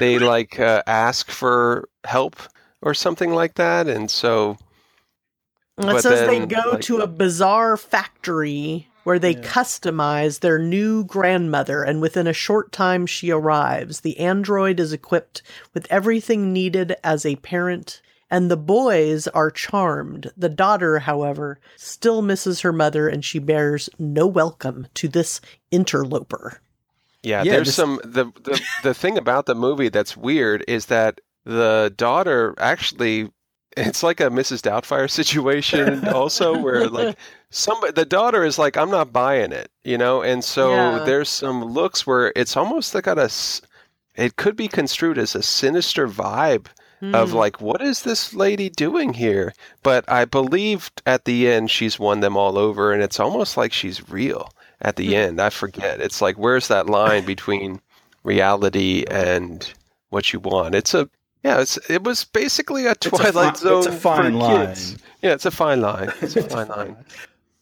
[0.00, 2.36] they like uh, ask for help
[2.82, 4.58] or something like that, and so
[5.78, 9.40] And but it says they go like- to a bizarre factory where they Yeah.
[9.42, 14.00] customize their new grandmother, and within a short time she arrives.
[14.00, 20.30] The android is equipped with everything needed as a parent, and the boys are charmed.
[20.36, 26.60] The daughter, however, still misses her mother, and she bears no welcome to this interloper.
[27.22, 30.86] Yeah, Yeah, there's this- some the, the the thing about the movie that's weird is
[30.86, 33.30] that the daughter actually
[33.76, 34.62] it's like a Mrs.
[34.62, 37.16] Doubtfire situation also where like
[37.50, 41.04] somebody the daughter is like I'm not buying it, you know, and so Yeah.
[41.04, 43.60] there's some looks where it's almost like got a s-
[44.14, 46.66] it could be construed as a sinister vibe
[47.02, 47.36] of Hmm.
[47.36, 52.20] like what is this lady doing here but i believe at the end she's won
[52.20, 55.14] them all over and it's almost like she's real at the Hmm.
[55.14, 57.80] end i forget it's like where's that line between
[58.24, 59.72] reality and
[60.10, 61.08] what you want it's a
[61.44, 64.66] yeah it's it was basically a a twilight fi- zone it's a fine for line.
[64.68, 64.96] kids.
[65.22, 66.96] yeah it's a fine line it's a fine line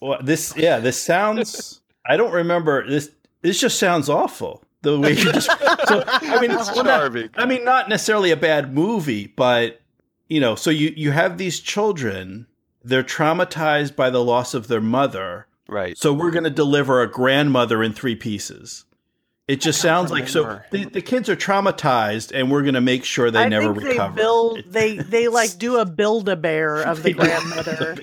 [0.01, 1.81] Well, this yeah, this sounds.
[2.05, 3.11] I don't remember this.
[3.41, 4.63] This just sounds awful.
[4.85, 5.47] The way you just.
[5.89, 9.81] So I mean, It's well, not- I mean, not necessarily a bad movie, but
[10.29, 12.47] you know, so you you have these children.
[12.87, 15.47] They're traumatized by the loss of their mother.
[15.69, 18.85] right So we're going to deliver a grandmother in three pieces.
[19.49, 20.61] It just sounds like so.
[20.71, 23.89] The, the kids are traumatized, and we're going to make sure they I never think
[23.89, 24.15] recover.
[24.15, 27.97] they build they they like do a build a bear of the grandmother.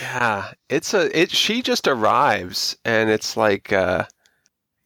[0.00, 1.30] Yeah, it's a it.
[1.30, 4.04] She just arrives, and it's like, uh,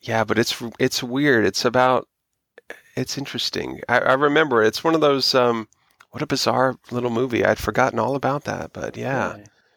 [0.03, 1.45] yeah, but it's it's weird.
[1.45, 2.09] It's about
[2.97, 3.81] it's interesting.
[3.89, 5.35] I, I remember it's one of those.
[5.35, 5.69] Um,
[6.11, 7.45] what a bizarre little movie.
[7.45, 9.37] I'd forgotten all about that, but yeah,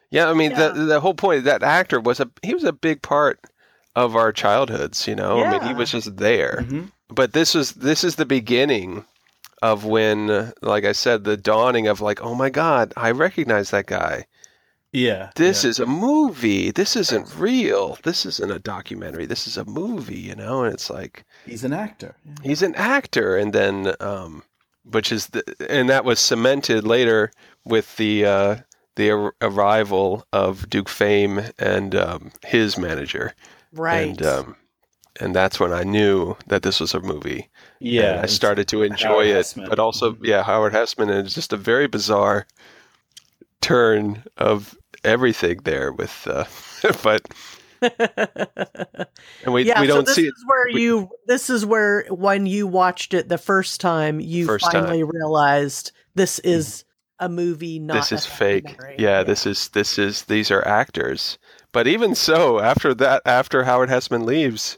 [0.10, 0.30] yeah.
[0.30, 0.70] I mean, Yeah.
[0.70, 1.44] the the whole point.
[1.44, 3.40] That actor was a he was a big part
[3.96, 5.08] of our childhoods.
[5.08, 6.64] You know, I mean, he was just there.
[6.68, 6.92] Mhm.
[7.10, 9.06] But this is this is the beginning
[9.62, 13.86] of when, like I said, the dawning of like, oh my God, I recognize that
[13.86, 14.26] guy
[14.94, 15.32] Yeah.
[15.36, 15.70] this yeah.
[15.72, 16.72] is a movie.
[16.72, 17.98] This isn't real.
[18.04, 19.26] This isn't a documentary.
[19.26, 20.64] This is a movie, you know?
[20.64, 22.16] And it's like He's an actor.
[22.44, 24.44] he's an actor and then um
[24.86, 27.32] which is the, and that was cemented later
[27.66, 28.56] with the uh
[28.96, 33.34] the ar- arrival of Duke Fame and um his manager.
[33.74, 34.10] Right.
[34.10, 34.56] And um
[35.20, 37.50] and that's when I knew that this was a movie.
[37.80, 38.14] Yeah.
[38.14, 39.70] And I started to enjoy Howard it, Hesseman.
[39.70, 42.46] but also yeah, Howard Hesseman and it's just a very bizarre
[43.62, 46.46] turn of everything there with uh
[47.04, 47.22] but
[49.44, 52.46] and we yeah, we don't this see is where we- you this is where when
[52.46, 54.84] you watched it the first time you First time.
[54.84, 56.86] finally realized this is
[57.20, 58.64] a movie not this is fake.
[58.66, 58.96] documentary.
[59.00, 61.38] Yeah, this is this is these are actors.
[61.72, 64.78] But even so, after that after Howard Hesseman leaves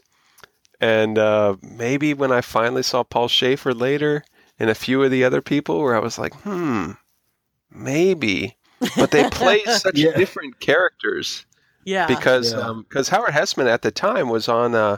[0.80, 4.24] and uh maybe when I finally saw Paul Shaffer later
[4.58, 6.92] and a few of the other people where I was like, "Hmm,
[7.70, 8.56] maybe."
[8.96, 10.12] But they play such Yeah.
[10.16, 11.44] different characters.
[11.84, 12.60] yeah because Yeah.
[12.60, 14.96] um 'cause Howard Hesseman at the time was on uh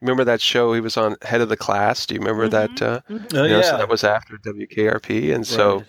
[0.00, 3.00] remember that show he was on head of the class do you remember that uh
[3.08, 3.34] Mhm.
[3.34, 3.70] Oh, you know, yeah.
[3.70, 5.84] so that was after WKRP and so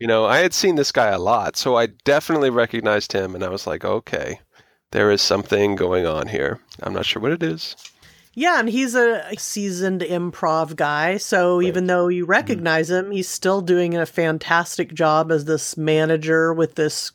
[0.00, 3.44] you know I had seen this guy a lot so I definitely recognized him and
[3.44, 4.40] I was like okay
[4.90, 7.76] there is something going on here I'm not sure what it is
[8.34, 12.30] yeah and he's a seasoned improv guy so even though you mm-hmm.
[12.30, 17.12] recognize him he's still doing a fantastic job as this manager with this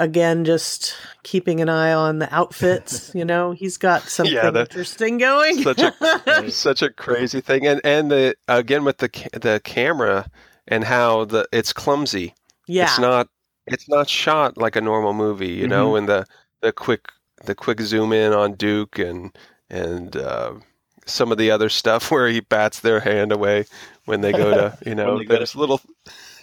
[0.00, 3.52] again just keeping an eye on the outfits you know?
[3.52, 5.62] He's got something that- interesting going.
[5.62, 10.28] such a such a crazy thing and and the again with the the camera
[10.66, 12.34] and how the it's clumsy.
[12.66, 12.84] Yeah.
[12.84, 13.28] it's not
[13.66, 15.90] it's not shot like a normal movie you know?
[15.90, 15.96] Mm-hmm.
[15.98, 16.26] And the
[16.62, 17.08] the quick
[17.44, 19.36] the quick zoom in on duke and
[19.70, 20.54] and uh
[21.06, 23.66] some of the other stuff where he bats their hand away
[24.04, 25.80] when they go to, you know, there's little.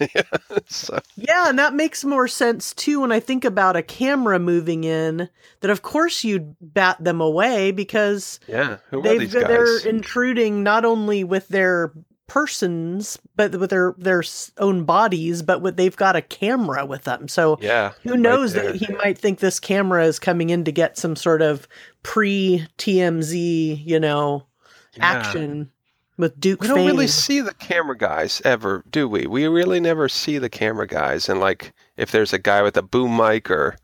[0.00, 0.22] yeah,
[0.66, 1.00] so.
[1.16, 5.28] yeah, and that makes more sense too when I think about a camera moving in.
[5.60, 11.48] That of course you'd bat them away because yeah, they they're intruding not only with
[11.48, 11.92] their
[12.28, 14.22] persons, but with their their
[14.58, 17.26] own bodies, but with they've got a camera with them.
[17.26, 20.70] So yeah, who knows right that he might think this camera is coming in to
[20.70, 21.66] get some sort of
[22.04, 24.46] pre TMZ, you know,
[24.94, 25.04] yeah.
[25.04, 25.72] action
[26.16, 26.60] with Duke.
[26.60, 29.26] We don't really see the camera guys ever, do we?
[29.26, 32.82] We really never see the camera guys, and like if there's a guy with a
[32.82, 33.76] boom mic or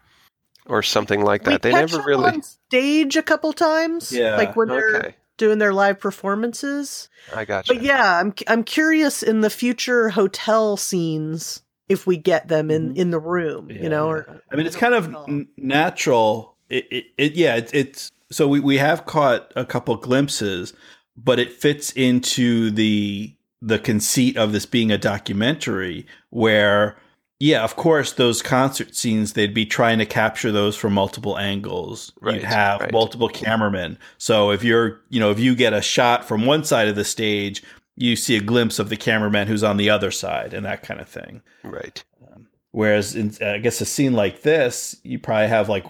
[0.67, 4.13] or something like that, we they never really on stage a couple times.
[4.13, 5.15] Yeah, like when they're okay.
[5.37, 7.09] Doing their live performances.
[7.35, 7.75] I got you.
[7.75, 12.91] But yeah, I'm I'm curious in the future hotel scenes if we get them in
[12.91, 12.97] mm-hmm.
[12.97, 13.83] in the room, yeah.
[13.83, 14.09] you know.
[14.09, 16.57] Or, I mean, it's kind of n- natural.
[16.69, 20.73] It, it, it yeah, it, it's so we we have caught a couple glimpses
[21.17, 26.97] but it fits into the the conceit of this being a documentary where
[27.45, 32.13] yeah of course those concert scenes they'd be trying to capture those from multiple angles
[32.21, 32.93] right, you'd have right.
[32.93, 36.89] multiple cameramen so if you're you know if you get a shot from one side
[36.89, 37.63] of the stage
[37.97, 41.01] you see a glimpse of the cameraman who's on the other side and that kind
[41.01, 45.69] of thing right um, whereas in i guess a scene like this you probably have
[45.69, 45.85] like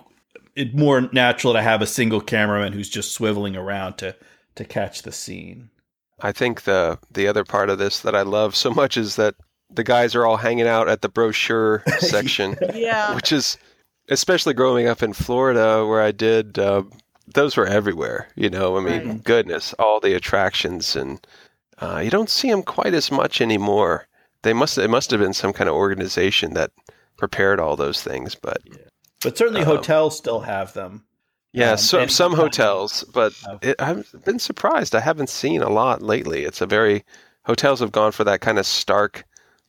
[0.57, 4.15] it's more natural to have a single cameraman who's just swiveling around to
[4.57, 5.71] to catch the scene.
[6.21, 9.35] I think the the other part of this that I love so much is that
[9.71, 12.57] the guys are all hanging out at the brochure section.
[12.75, 13.15] yeah.
[13.15, 13.57] Which is
[14.09, 16.83] especially growing up in Florida where I did uh,
[17.27, 18.77] those were everywhere, you know.
[18.77, 19.25] I mean, right.
[19.25, 21.27] goodness, all the attractions and
[21.81, 24.07] uh, you don't see them quite as much anymore.
[24.43, 26.71] They must it must have been some kind of organization that
[27.17, 28.77] prepared all those things, but yeah.
[29.23, 31.05] but certainly um, hotels still have them.
[31.53, 34.95] Yeah, um, so, some hotels, but it, I've been surprised.
[34.95, 36.45] I haven't seen a lot lately.
[36.45, 37.05] It's a very
[37.45, 39.25] hotels have gone for that kind of stark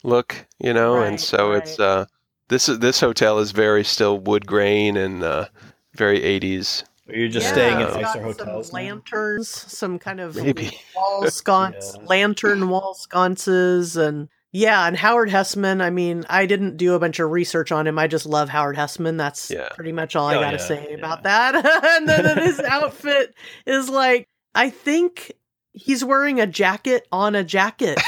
[0.05, 1.63] look, you know, right, and so right.
[1.63, 2.05] it's uh,
[2.47, 5.47] this this hotel is very still wood grain and uh,
[5.93, 6.83] very eighties.
[7.07, 8.67] You're just yeah, staying in nicer hotels.
[8.67, 10.79] Some lanterns, some kind of Maybe.
[10.95, 12.05] wall sconce, yeah.
[12.07, 15.81] lantern wall sconces, and yeah, and Howard Hesseman.
[15.81, 17.99] I mean, I didn't do a bunch of research on him.
[17.99, 19.17] I just love Howard Hesseman.
[19.17, 19.69] That's yeah.
[19.75, 20.97] pretty much all I oh, got to yeah, say yeah.
[20.97, 21.55] about that.
[21.83, 23.35] and then his outfit
[23.67, 25.33] is like, I think
[25.73, 27.99] he's wearing a jacket on a jacket.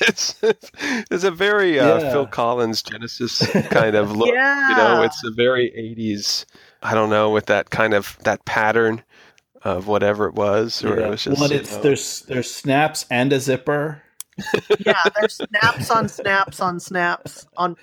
[0.00, 0.36] It's,
[1.10, 4.34] it's, a very uh, Phil Collins Genesis kind of look.
[4.34, 4.70] yeah.
[4.70, 6.44] You know, it's a very 80s,
[6.82, 9.02] I don't know, with that kind of, that pattern
[9.62, 10.84] of whatever it was.
[10.84, 11.82] Or it was just, well, it's, know.
[11.82, 14.02] there's, there's snaps and a zipper
[14.80, 17.76] yeah, there's snaps on snaps on snaps on.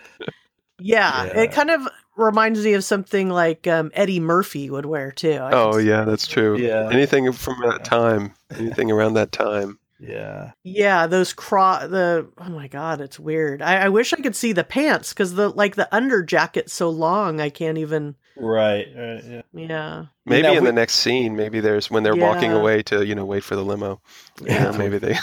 [0.79, 5.11] Yeah, yeah, it kind of reminds me of something like um, Eddie Murphy would wear
[5.11, 5.33] too.
[5.33, 6.57] I oh yeah, that's true.
[6.57, 9.79] Yeah, anything from that time, anything around that time.
[10.01, 10.51] Yeah.
[10.63, 13.61] Yeah, those cro the oh my god, it's weird.
[13.61, 16.89] I, I wish I could see the pants because the like the under jacket's so
[16.89, 18.87] long I can't even Right.
[18.95, 19.41] right yeah.
[19.53, 20.05] Yeah.
[20.25, 22.27] Maybe in we, the next scene, maybe there's when they're yeah.
[22.27, 24.01] walking away to, you know, wait for the limo.
[24.41, 24.71] Yeah.
[24.77, 25.17] maybe they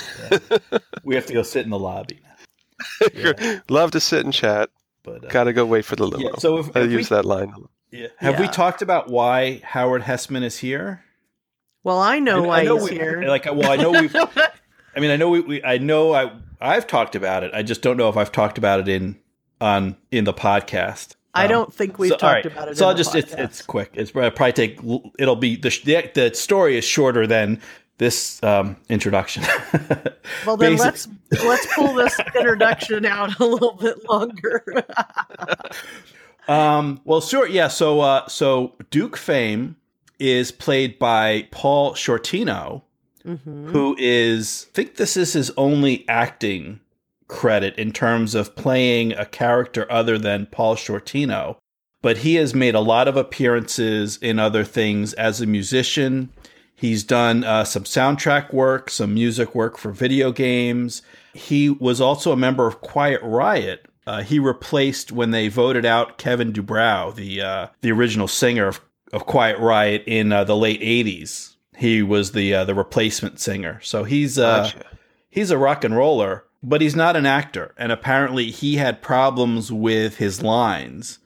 [1.04, 2.20] We have to go sit in the lobby.
[3.12, 3.58] Yeah.
[3.68, 4.70] Love to sit and chat.
[5.02, 6.36] But uh, gotta go wait for the limo.
[6.38, 7.52] so if, I if use that line.
[7.90, 8.08] Yeah.
[8.18, 11.02] Have we talked about why Howard Hesseman is here?
[11.82, 13.22] Well, I know I, why I know he's we, here.
[13.22, 14.12] Like, well, I know we've
[14.98, 17.52] I mean, I know we, we, I know I I've talked about it.
[17.54, 19.16] I just don't know if I've talked about it in
[19.60, 21.14] on in the podcast.
[21.32, 22.46] I um, don't think we've so, talked right.
[22.46, 22.78] about it.
[22.78, 23.92] So I'll just it's it's quick.
[23.94, 24.80] It's probably take
[25.16, 27.60] it'll be the the, the story is shorter than
[27.98, 29.44] this um, introduction.
[30.44, 31.06] well, then let's
[31.44, 34.64] let's pull this introduction out a little bit longer.
[36.48, 37.68] um, well, sure, yeah.
[37.68, 39.76] So uh, so Duke Fame
[40.18, 42.82] is played by Paul Shortino,
[43.28, 43.68] mm-hmm.
[43.68, 46.80] who is I think this is his only acting
[47.28, 51.56] credit in terms of playing a character other than Paul Shortino.
[52.00, 56.30] But he has made a lot of appearances in other things as a musician.
[56.74, 61.02] He's done uh, some soundtrack work, some music work for video games.
[61.34, 63.86] He was also a member of Quiet Riot.
[64.06, 68.80] Uh, he replaced when they voted out Kevin DuBrow, the uh, the original singer of,
[69.12, 73.80] of Quiet Riot in uh, the late '80s he was the uh, the replacement singer.
[73.82, 74.84] So he's uh, gotcha.
[75.30, 77.72] he's a rock and roller, but he's not an actor.
[77.78, 81.20] And apparently, he had problems with his lines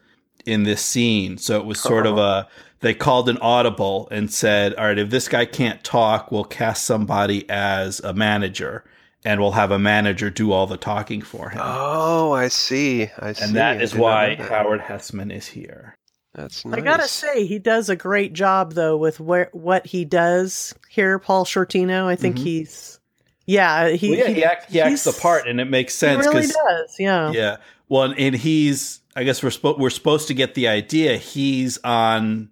[0.44, 1.38] in this scene.
[1.38, 2.48] So it was sort of a
[2.80, 6.84] they called an audible and said, "All right, if this guy can't talk, we'll cast
[6.84, 8.84] somebody as a manager."
[9.24, 11.60] And we'll have a manager do all the talking for him.
[11.62, 13.08] Oh, I see.
[13.16, 13.44] I see.
[13.44, 15.94] And that is why Howard Hesseman is here.
[16.34, 16.78] That's nice.
[16.78, 21.18] I gotta say, he does a great job though with where what he does here,
[21.18, 22.06] Paul Shortino.
[22.06, 22.42] I think Mhm.
[22.42, 23.00] he's,
[23.46, 26.26] yeah, he Well, yeah, he, act, he acts the part, and it makes He sense
[26.26, 27.32] really does, yeah.
[27.32, 27.56] yeah.
[27.88, 31.76] Well, and- and he's I guess we're supposed we're supposed to get the idea he's
[31.84, 32.48] on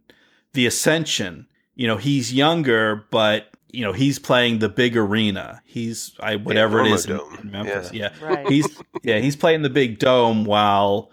[0.52, 1.46] the ascension.
[1.74, 5.62] You know, he's younger, but you know he's playing the big arena.
[5.64, 7.92] He's I whatever it is in, in Memphis.
[7.94, 8.10] Yeah.
[8.20, 8.46] Right.
[8.46, 8.68] he's
[9.02, 11.10] yeah he's playing the big dome while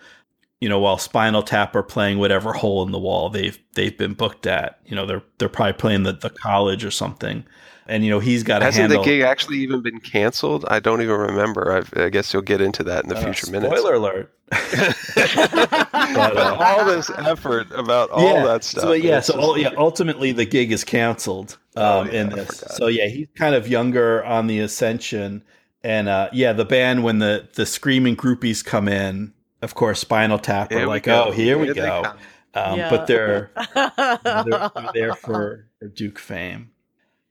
[0.59, 4.13] you know while Spinal Tap are playing whatever hole in the wall they've they've been
[4.13, 4.79] booked at.
[4.85, 7.45] You know they're they're probably playing the, the college or something.
[7.89, 10.65] And you know he's got Hasn't handle the gig actually even been canceled?
[10.67, 11.71] I don't even remember.
[11.71, 13.73] I've, I guess you'll get into that in the Uh, future minutes.
[13.79, 14.33] Spoiler alert.
[15.15, 18.83] But, uh, all this effort about all that stuff.
[18.83, 22.63] So yeah, so yeah, ultimately the gig is canceled Oh, um, yeah, in this.
[22.71, 25.43] So yeah, he's kind of younger on the ascension,
[25.83, 30.39] and uh, yeah, the band when the the screaming groupies come in, of course, Spinal
[30.39, 31.25] Tap are like, go.
[31.25, 32.03] oh, here we Here they go.
[32.53, 32.89] Um, Yeah.
[32.89, 36.71] But they're they're, they're there for, for Duke fame.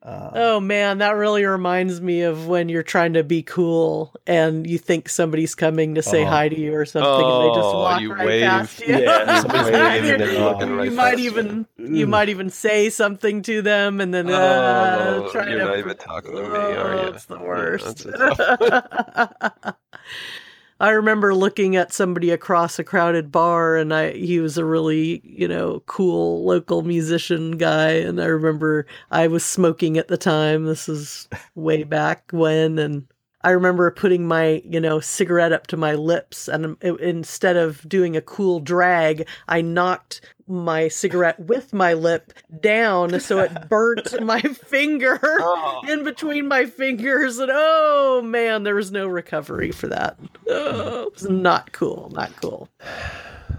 [0.03, 4.65] Uh, Oh man, that really reminds me of when you're trying to be cool and
[4.69, 6.31] you think somebody's coming to say Uh-huh.
[6.31, 8.43] hi to you or something, and they just Oh, walk you right wave.
[8.43, 8.99] past you.
[8.99, 11.27] Yeah, somebody's waving and looking you right might past you.
[11.31, 15.65] even you might even say something to them, and then Oh, uh, try you're to.
[15.65, 17.09] not even talking to me, Oh, are you?
[17.09, 18.05] It's the Yeah, worst.
[18.05, 19.77] that's a
[20.79, 25.23] I remember looking at somebody across a crowded bar, and I he was a really
[25.25, 30.67] you know cool local musician guy, and I remember I was smoking at the time.
[30.67, 33.07] This is way back when, and
[33.47, 37.89] I remember putting my you know cigarette up to my lips, and it, instead of
[37.89, 44.21] doing a cool drag, I knocked my cigarette with my lip down so it burnt
[44.21, 45.81] my finger Oh.
[45.89, 47.39] in between my fingers.
[47.39, 50.19] And oh man there was no recovery for that.
[50.49, 52.69] Oh, it was not cool not cool.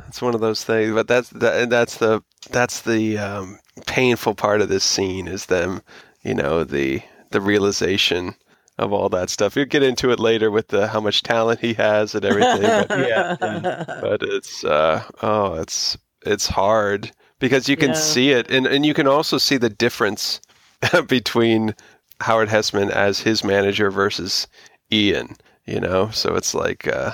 [0.09, 4.59] It's one of those things, but that's that, that's the that's the um, painful part
[4.59, 5.81] of this scene is them,
[6.23, 8.35] you know, the the realization
[8.77, 9.55] of all that stuff.
[9.55, 12.89] You'll get into it later with the how much talent he has and everything, but,
[12.97, 13.35] Yeah,
[14.01, 17.95] but it's uh, oh, it's it's hard because you can Yeah.
[17.95, 20.41] see it, and and you can also see the difference
[21.07, 21.75] between
[22.21, 24.47] Howard Hesseman as his manager versus
[24.91, 25.35] Ian.
[25.65, 27.11] You know, so it's like uh,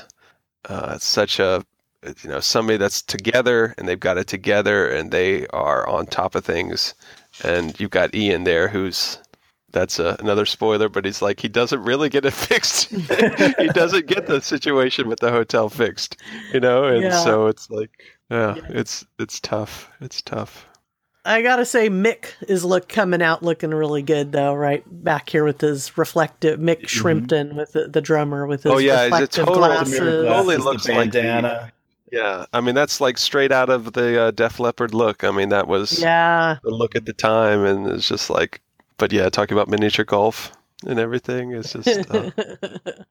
[0.70, 1.66] uh, it's such a
[2.24, 6.36] you know somebody that's together and they've got it together and they are on top
[6.36, 6.94] of things
[7.46, 9.18] and you've got ian there who's
[9.74, 14.06] that's a, another spoiler but he's like he doesn't really get it fixed he doesn't
[14.08, 16.16] get the situation with the hotel fixed
[16.54, 17.24] you know and Yeah.
[17.24, 17.92] so it's like
[18.32, 18.62] yeah, Yeah.
[18.70, 20.66] it's it's tough it's tough
[21.26, 25.44] i gotta say mick is look coming out looking really good though right back here
[25.44, 28.78] with his reflective mick shrimpton with the, the drummer with his Mm-hmm.
[28.78, 30.36] Oh, yeah, he's a reflective total glasses mirror glass.
[30.38, 31.72] Totally the looks like the-
[32.12, 35.50] yeah i mean that's like straight out of the uh, Def Leppard look i mean
[35.50, 38.62] that was yeah the look at the time and it's just like
[38.98, 40.52] but yeah talking about miniature golf
[40.86, 42.30] and everything is just uh,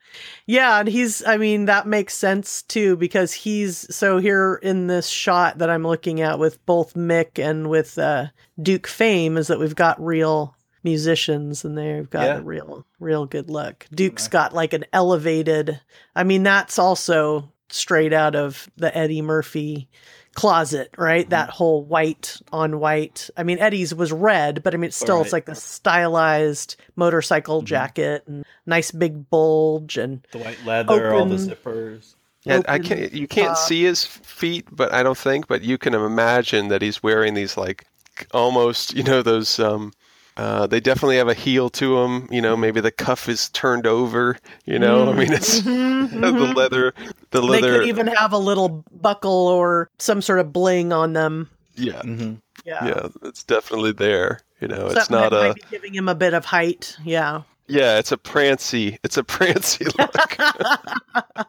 [0.46, 5.08] yeah, and he's I mean that makes sense too because he's so here in this
[5.08, 8.26] shot that I'm looking at with both Mick and with uh
[8.60, 10.54] Duke Fame is that we've got real
[10.84, 12.38] musicians and they've got Yeah.
[12.38, 13.86] a real real good look.
[13.94, 15.80] Duke's got like an elevated
[16.14, 19.88] I mean that's also straight out of the Eddie Murphy
[20.34, 21.28] closet, right?
[21.30, 23.28] That whole white on white.
[23.36, 27.62] I mean Eddie's was red, but I mean it's still it's like the stylized motorcycle
[27.62, 27.66] Mhm.
[27.66, 32.14] jacket and nice big bulge and The white leather, all the zippers.
[32.44, 33.12] Yeah, I can't.
[33.12, 33.56] You can't top.
[33.68, 35.46] see his feet, but I don't think.
[35.46, 37.86] But you can imagine that he's wearing these like
[38.32, 39.60] almost, you know, those.
[39.60, 39.92] Um,
[40.36, 42.28] uh, they definitely have a heel to them.
[42.30, 44.38] You know, maybe the cuff is turned over.
[44.64, 46.54] You know, I mean, it's Mhm, the mhm.
[46.54, 46.94] leather.
[47.30, 47.78] The They leather.
[47.80, 51.50] could even have a little buckle or some sort of bling on them.
[51.76, 52.84] yeah, hmm Yeah.
[52.86, 54.40] yeah, it's definitely there.
[54.60, 55.36] You know, it's not a.
[55.48, 56.96] might be giving him a bit of height.
[57.04, 57.42] Yeah.
[57.68, 58.98] Yeah, it's a prancy.
[59.02, 60.36] It's a prancy look.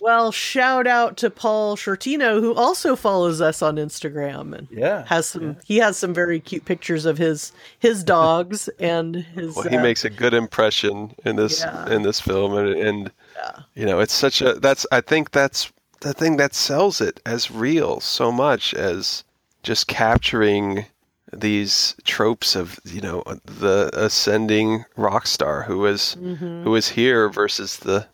[0.00, 5.04] well, shout out to Paul Shortino, who also follows us on Instagram and Yeah.
[5.06, 5.56] has some.
[5.64, 9.54] He has some very cute pictures of his his dogs and his.
[9.56, 11.90] well, he uh, makes a good impression in this Yeah.
[11.90, 13.52] in this film, and, and Yeah.
[13.74, 15.70] you know, it's such a that's I think that's
[16.00, 19.22] the thing that sells it as real so much as
[19.62, 20.86] just capturing
[21.32, 26.64] these tropes of you know the ascending rock star who is mhm.
[26.64, 28.06] who is here versus the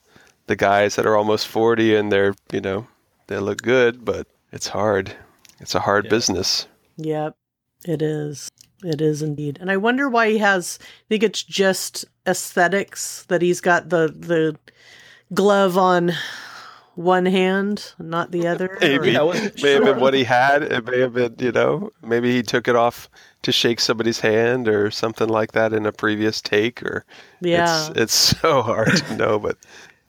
[0.46, 2.86] the guys that are almost 40 and they're you know
[3.26, 5.12] they look good but it's hard
[5.60, 6.10] it's a hard Yeah.
[6.10, 6.66] business
[6.98, 7.36] Yep,
[7.84, 8.50] it is.
[8.82, 9.58] It is indeed.
[9.60, 14.08] And I wonder why he has I think it's just aesthetics that he's got the
[14.08, 14.56] the
[15.34, 16.12] glove on
[16.94, 18.78] one hand, not the other.
[18.80, 19.12] Maybe.
[19.12, 20.62] Yeah, May wasn't have been what he had.
[20.62, 23.10] It may have been, you know, maybe he took it off
[23.42, 26.82] to shake somebody's hand or something like that in a previous take.
[26.82, 27.04] Or
[27.42, 27.88] Yeah.
[27.90, 29.38] it's, it's so hard to know.
[29.38, 29.58] But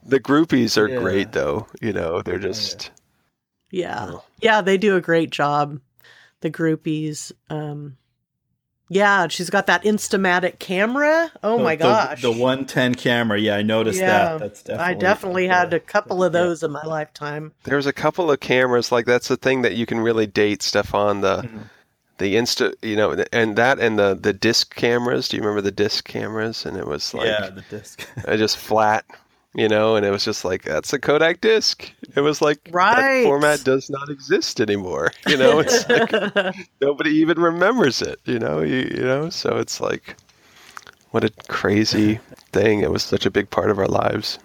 [0.04, 0.98] the groupies are Yeah.
[1.00, 1.66] great, though.
[1.80, 2.90] You know, they're just
[3.70, 4.12] Yeah.
[4.40, 5.80] Yeah, they do a great job.
[6.40, 7.32] The groupies.
[7.50, 7.96] Um
[8.90, 11.30] Yeah, she's got that Instamatic camera.
[11.42, 12.22] Oh The- my the- gosh.
[12.22, 13.38] The, 110 camera.
[13.38, 14.38] Yeah, I noticed Yeah, that.
[14.40, 14.94] That's definitely.
[14.94, 17.52] I definitely had a couple of those in my lifetime.
[17.64, 20.94] there's a couple of cameras like that's the thing that you can really date stuff
[20.94, 21.68] on the Mhm.
[22.16, 25.70] the insta you know and that and the the disc cameras do you remember the
[25.70, 28.04] disc cameras and it was like yeah, the disc.
[28.26, 29.04] uh, just flat
[29.54, 33.22] you know and it was just like that's a kodak disc it was like Right.
[33.22, 36.12] that format does not exist anymore you know it's like
[36.80, 40.16] nobody even remembers it you know you, you know so it's like
[41.10, 42.20] what a crazy
[42.52, 44.38] thing it was such a big part of our lives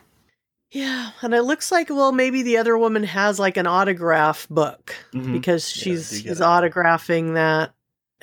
[0.72, 4.96] yeah, and it looks like well maybe the other woman has like an autograph book
[5.14, 5.32] Mhm.
[5.34, 6.44] because she's do get she's it.
[6.44, 7.74] autographing that.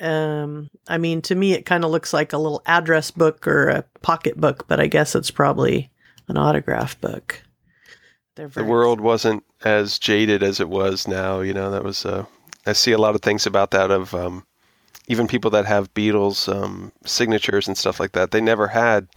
[0.05, 3.69] Um, I mean, to me, it kind of looks like a little address book or
[3.69, 5.91] a pocket book, but I guess it's probably
[6.31, 7.43] an autograph book.
[8.35, 11.41] The world wasn't as jaded as it was now.
[11.41, 12.05] You know, that was.
[12.05, 12.25] Uh,
[12.65, 14.45] I see a lot of things about that of um,
[15.07, 18.31] even people that have Beatles um, signatures and stuff like that.
[18.31, 19.07] They never had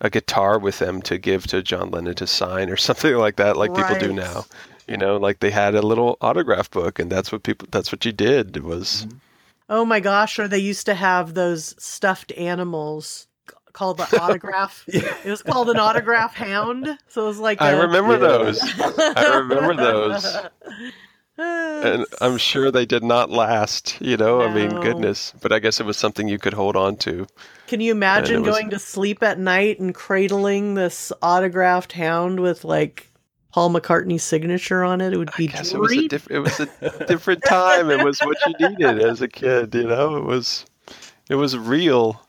[0.00, 3.56] a guitar with them to give to John Lennon to sign or something like that,
[3.56, 4.46] like people do now.
[4.86, 7.68] You know, like they had a little autograph book, and that's what people.
[7.70, 8.56] That's what you did.
[8.56, 9.06] It was.
[9.68, 10.38] Oh my gosh!
[10.38, 13.26] Or they used to have those stuffed animals
[13.72, 14.84] called the autograph.
[14.86, 15.14] Yeah.
[15.24, 16.98] It was called an autograph hound.
[17.08, 18.18] So it was like I a- remember Yeah.
[18.18, 20.36] those, I remember those.
[21.38, 23.96] and I'm sure they did not last.
[24.00, 25.32] You know, I mean, goodness.
[25.40, 27.26] But I guess it was something you could hold on to.
[27.66, 31.92] Can you imagine And it was- going to sleep at night and cradling this autographed
[31.92, 33.06] hound with like
[33.52, 35.12] Paul McCartney's signature on it?
[35.12, 37.90] It would I be guess it was a diff- it was a different time.
[37.90, 39.74] It was what you needed as a kid.
[39.74, 40.66] You know, it was
[41.28, 42.20] it was real.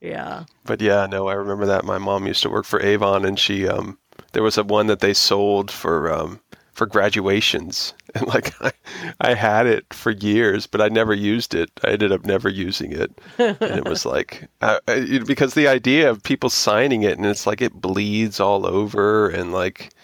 [0.00, 0.44] Yeah.
[0.64, 1.84] But yeah, no, I remember that.
[1.84, 3.98] My mom used to work for Avon, and she um
[4.32, 6.40] there was a one that they sold for um
[6.72, 8.72] for graduations, and like I,
[9.20, 11.70] I had it for years, but I never used it.
[11.82, 16.10] I ended up never using it, and it was like I, I, because the idea
[16.10, 19.94] of people signing it, and it's like it bleeds all over, and like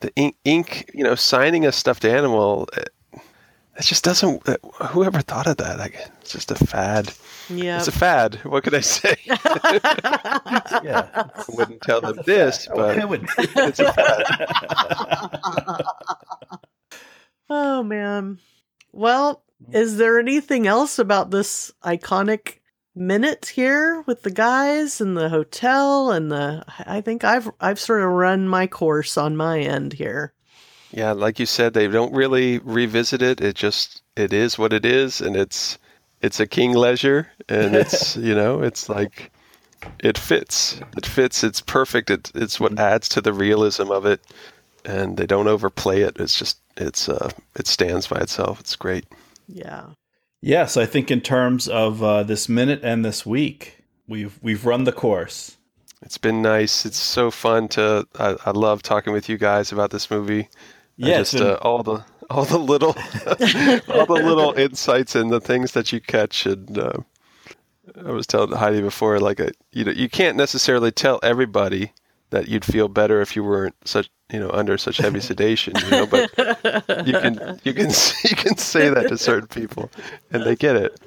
[0.00, 2.68] the ink, ink you know, signing a stuffed animal.
[3.78, 4.48] It, it just doesn't.
[4.48, 4.56] Uh,
[4.88, 5.78] Whoever thought of that?
[5.78, 7.12] Like, it's just a fad.
[7.48, 7.78] Yeah.
[7.78, 8.36] It's a fad.
[8.44, 9.16] What could I say?
[10.84, 11.08] Yeah.
[11.14, 13.26] I wouldn't tell them this, I but would.
[13.38, 15.84] it's a fad.
[17.50, 18.38] oh man.
[18.92, 22.58] Well, is there anything else about this iconic
[22.94, 28.02] minute here with the guys and the hotel and the I think I've I've sort
[28.02, 30.32] of run my course on my end here.
[30.90, 33.40] Yeah, like you said, they don't really revisit it.
[33.40, 35.78] It just it is what it is, and it's
[36.22, 39.30] it's a king leisure, and it's you know it's like
[40.00, 40.80] it fits.
[40.96, 41.44] It fits.
[41.44, 42.10] It's perfect.
[42.10, 44.20] It, it's what adds to the realism of it,
[44.84, 46.18] and they don't overplay it.
[46.18, 48.60] It's just it's uh it stands by itself.
[48.60, 49.04] It's great.
[49.46, 49.86] Yeah.
[50.40, 54.84] Yes, I think in terms of uh, this minute and this week, we've we've run
[54.84, 55.56] the course.
[56.02, 56.86] It's been nice.
[56.86, 58.06] It's so fun to.
[58.18, 60.48] I, I love talking with you guys about this movie.
[61.02, 62.88] I Yeah, just been- uh, all the all the little
[63.88, 66.44] all the little insights and the things that you catch.
[66.46, 66.92] And uh,
[68.06, 71.92] I was telling Heidi before, like a, you know, you can't necessarily tell everybody
[72.30, 75.72] that you'd feel better if you weren't such you know under such heavy sedation.
[75.84, 76.30] You know, but
[77.06, 77.88] you can you can
[78.24, 79.90] you can say that to certain people,
[80.30, 81.00] and they get it.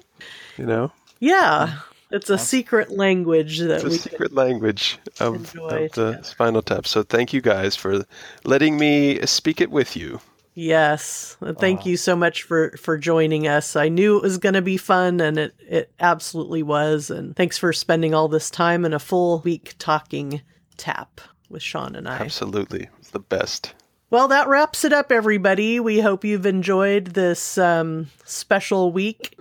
[0.57, 1.75] You know, Yeah.
[2.11, 6.21] It's a secret language that it's a secret language of, of the.
[6.23, 6.85] Spinal Tap.
[6.85, 8.05] So thank you guys for
[8.43, 10.19] letting me speak it with you.
[10.53, 11.37] Yes.
[11.41, 13.75] Uh, Thank you so much for for joining us.
[13.75, 17.57] I knew it was going to be fun and it it absolutely was and thanks
[17.57, 20.41] for spending all this time and a full week talking
[20.77, 22.17] tap with Sean and I.
[22.17, 23.73] Absolutely, it's the best.
[24.09, 25.79] Well, that wraps it up everybody.
[25.79, 29.37] We hope you've enjoyed this um special week.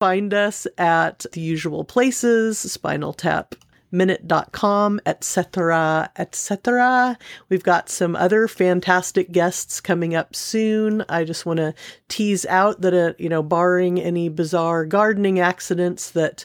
[0.00, 3.54] Find us at the usual places, Spinal Tap
[3.90, 7.16] minute.com etc etc
[7.48, 11.02] we've got some other fantastic guests coming up soon.
[11.08, 11.74] I just want to
[12.08, 16.44] tease out that uh, you know barring any bizarre gardening accidents that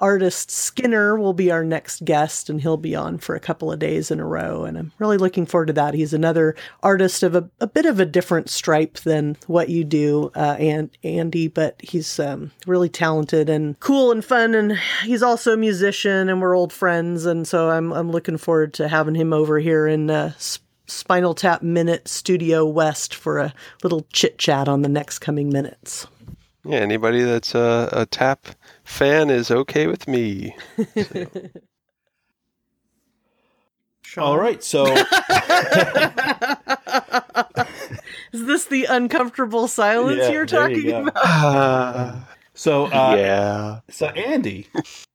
[0.00, 3.78] artist skinner will be our next guest and he'll be on for a couple of
[3.78, 7.34] days in a row and i'm really looking forward to that he's another artist of
[7.34, 11.80] a, a bit of a different stripe than what you do uh, and andy but
[11.80, 16.56] he's um, really talented and cool and fun and he's also a musician and we're
[16.56, 20.32] old friends and so i'm, I'm looking forward to having him over here in uh,
[20.86, 26.06] Spinal Tap Minute Studio West for a little chit chat on the next coming minutes.
[26.64, 28.46] Yeah, anybody that's a, a tap
[28.84, 30.54] fan is okay with me.
[34.04, 34.22] So.
[34.22, 34.84] All right, so
[38.32, 42.18] is this the uncomfortable silence yeah, you're talking you about?
[42.54, 44.68] so uh, yeah, so Andy,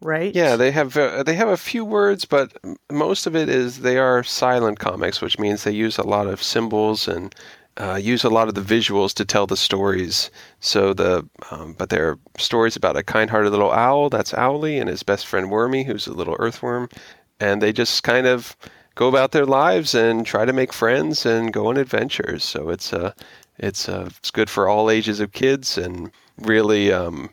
[0.01, 0.35] right?
[0.35, 2.57] Yeah, they have uh, they have a few words, but
[2.91, 6.43] most of it is they are silent comics, which means they use a lot of
[6.43, 7.35] symbols and
[7.79, 10.31] uh, use a lot of the visuals to tell the stories.
[10.61, 15.03] So the um, but they're stories about a kind-hearted little owl that's Owly and his
[15.03, 16.89] best friend Wormy, who's a little earthworm,
[17.41, 18.57] and they just kind of
[18.99, 22.43] go about their lives and try to make friends and go on adventures.
[22.43, 23.13] So it's uh,
[23.57, 27.31] it's uh, it's good for all ages of kids and really um,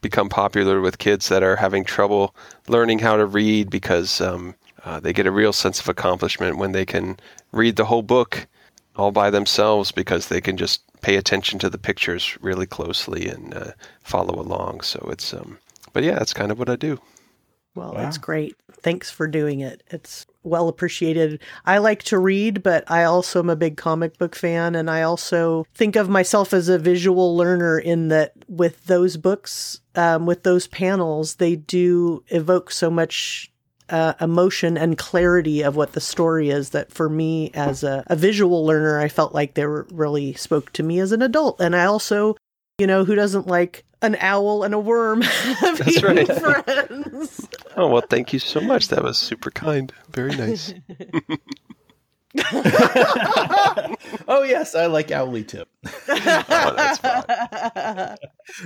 [0.00, 2.34] become popular with kids that are having trouble
[2.66, 6.72] learning how to read because um, uh, they get a real sense of accomplishment when
[6.72, 7.16] they can
[7.52, 8.48] read the whole book
[8.96, 13.54] all by themselves because they can just pay attention to the pictures really closely and
[13.54, 13.70] uh,
[14.02, 14.80] follow along.
[14.80, 15.58] So it's, um,
[15.92, 16.98] but yeah, that's kind of what I do.
[17.74, 18.00] Well, wow.
[18.00, 18.56] that's great.
[18.72, 19.82] Thanks for doing it.
[19.90, 21.40] It's well appreciated.
[21.64, 24.74] I like to read, but I also am a big comic book fan.
[24.74, 29.80] And I also think of myself as a visual learner in that with those books,
[29.94, 33.50] um, with those panels, they do evoke so much
[33.90, 38.16] uh, emotion and clarity of what the story is that for me as a, a,
[38.16, 41.76] visual learner i felt like they were really spoke to me as an adult and
[41.76, 42.34] i also
[42.78, 45.20] you know who doesn't like an owl and a worm
[45.60, 46.26] That's right.
[46.26, 50.74] friends oh well thank you so much that was super kind very nice
[54.28, 55.68] oh yes i like owly tip
[56.08, 58.16] oh,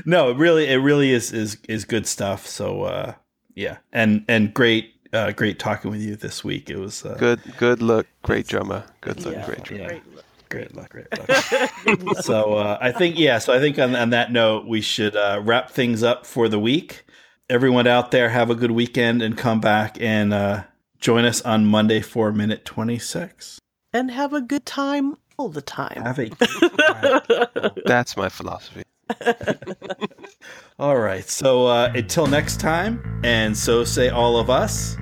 [0.07, 3.13] no it really it really is is is good stuff so uh
[3.55, 6.69] yeah and and great uh, great talking with you this week.
[6.69, 7.41] It was uh, good.
[7.57, 8.85] Good luck, great drummer.
[9.01, 9.93] Good look, yeah, great drummer.
[9.95, 10.21] Yeah.
[10.51, 12.21] Great luck, great luck.
[12.23, 13.39] so uh, I think yeah.
[13.39, 16.59] So I think on, on that note, we should uh, wrap things up for the
[16.59, 17.05] week.
[17.51, 20.65] Everyone out there, have a good weekend and come back and uh,
[21.01, 23.59] join us on Monday for minute twenty six.
[23.93, 26.03] And have a good time all the time.
[26.03, 27.73] Have a.
[27.87, 28.85] That's my philosophy.
[30.79, 31.29] all right.
[31.29, 34.97] So uh, until next time, and so say all of us.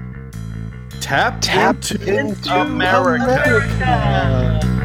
[1.00, 3.24] Tap, tap into, into America.
[3.24, 4.76] America.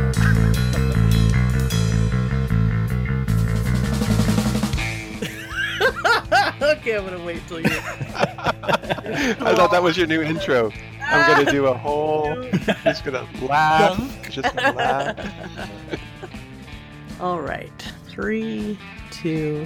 [6.78, 7.66] okay, I'm gonna wait till you.
[7.74, 10.72] I thought that was your new intro.
[11.02, 12.36] I'm gonna do a whole.
[12.84, 14.30] Just gonna laugh.
[14.30, 15.70] Just gonna laugh.
[17.20, 18.78] All right, three
[19.10, 19.66] two.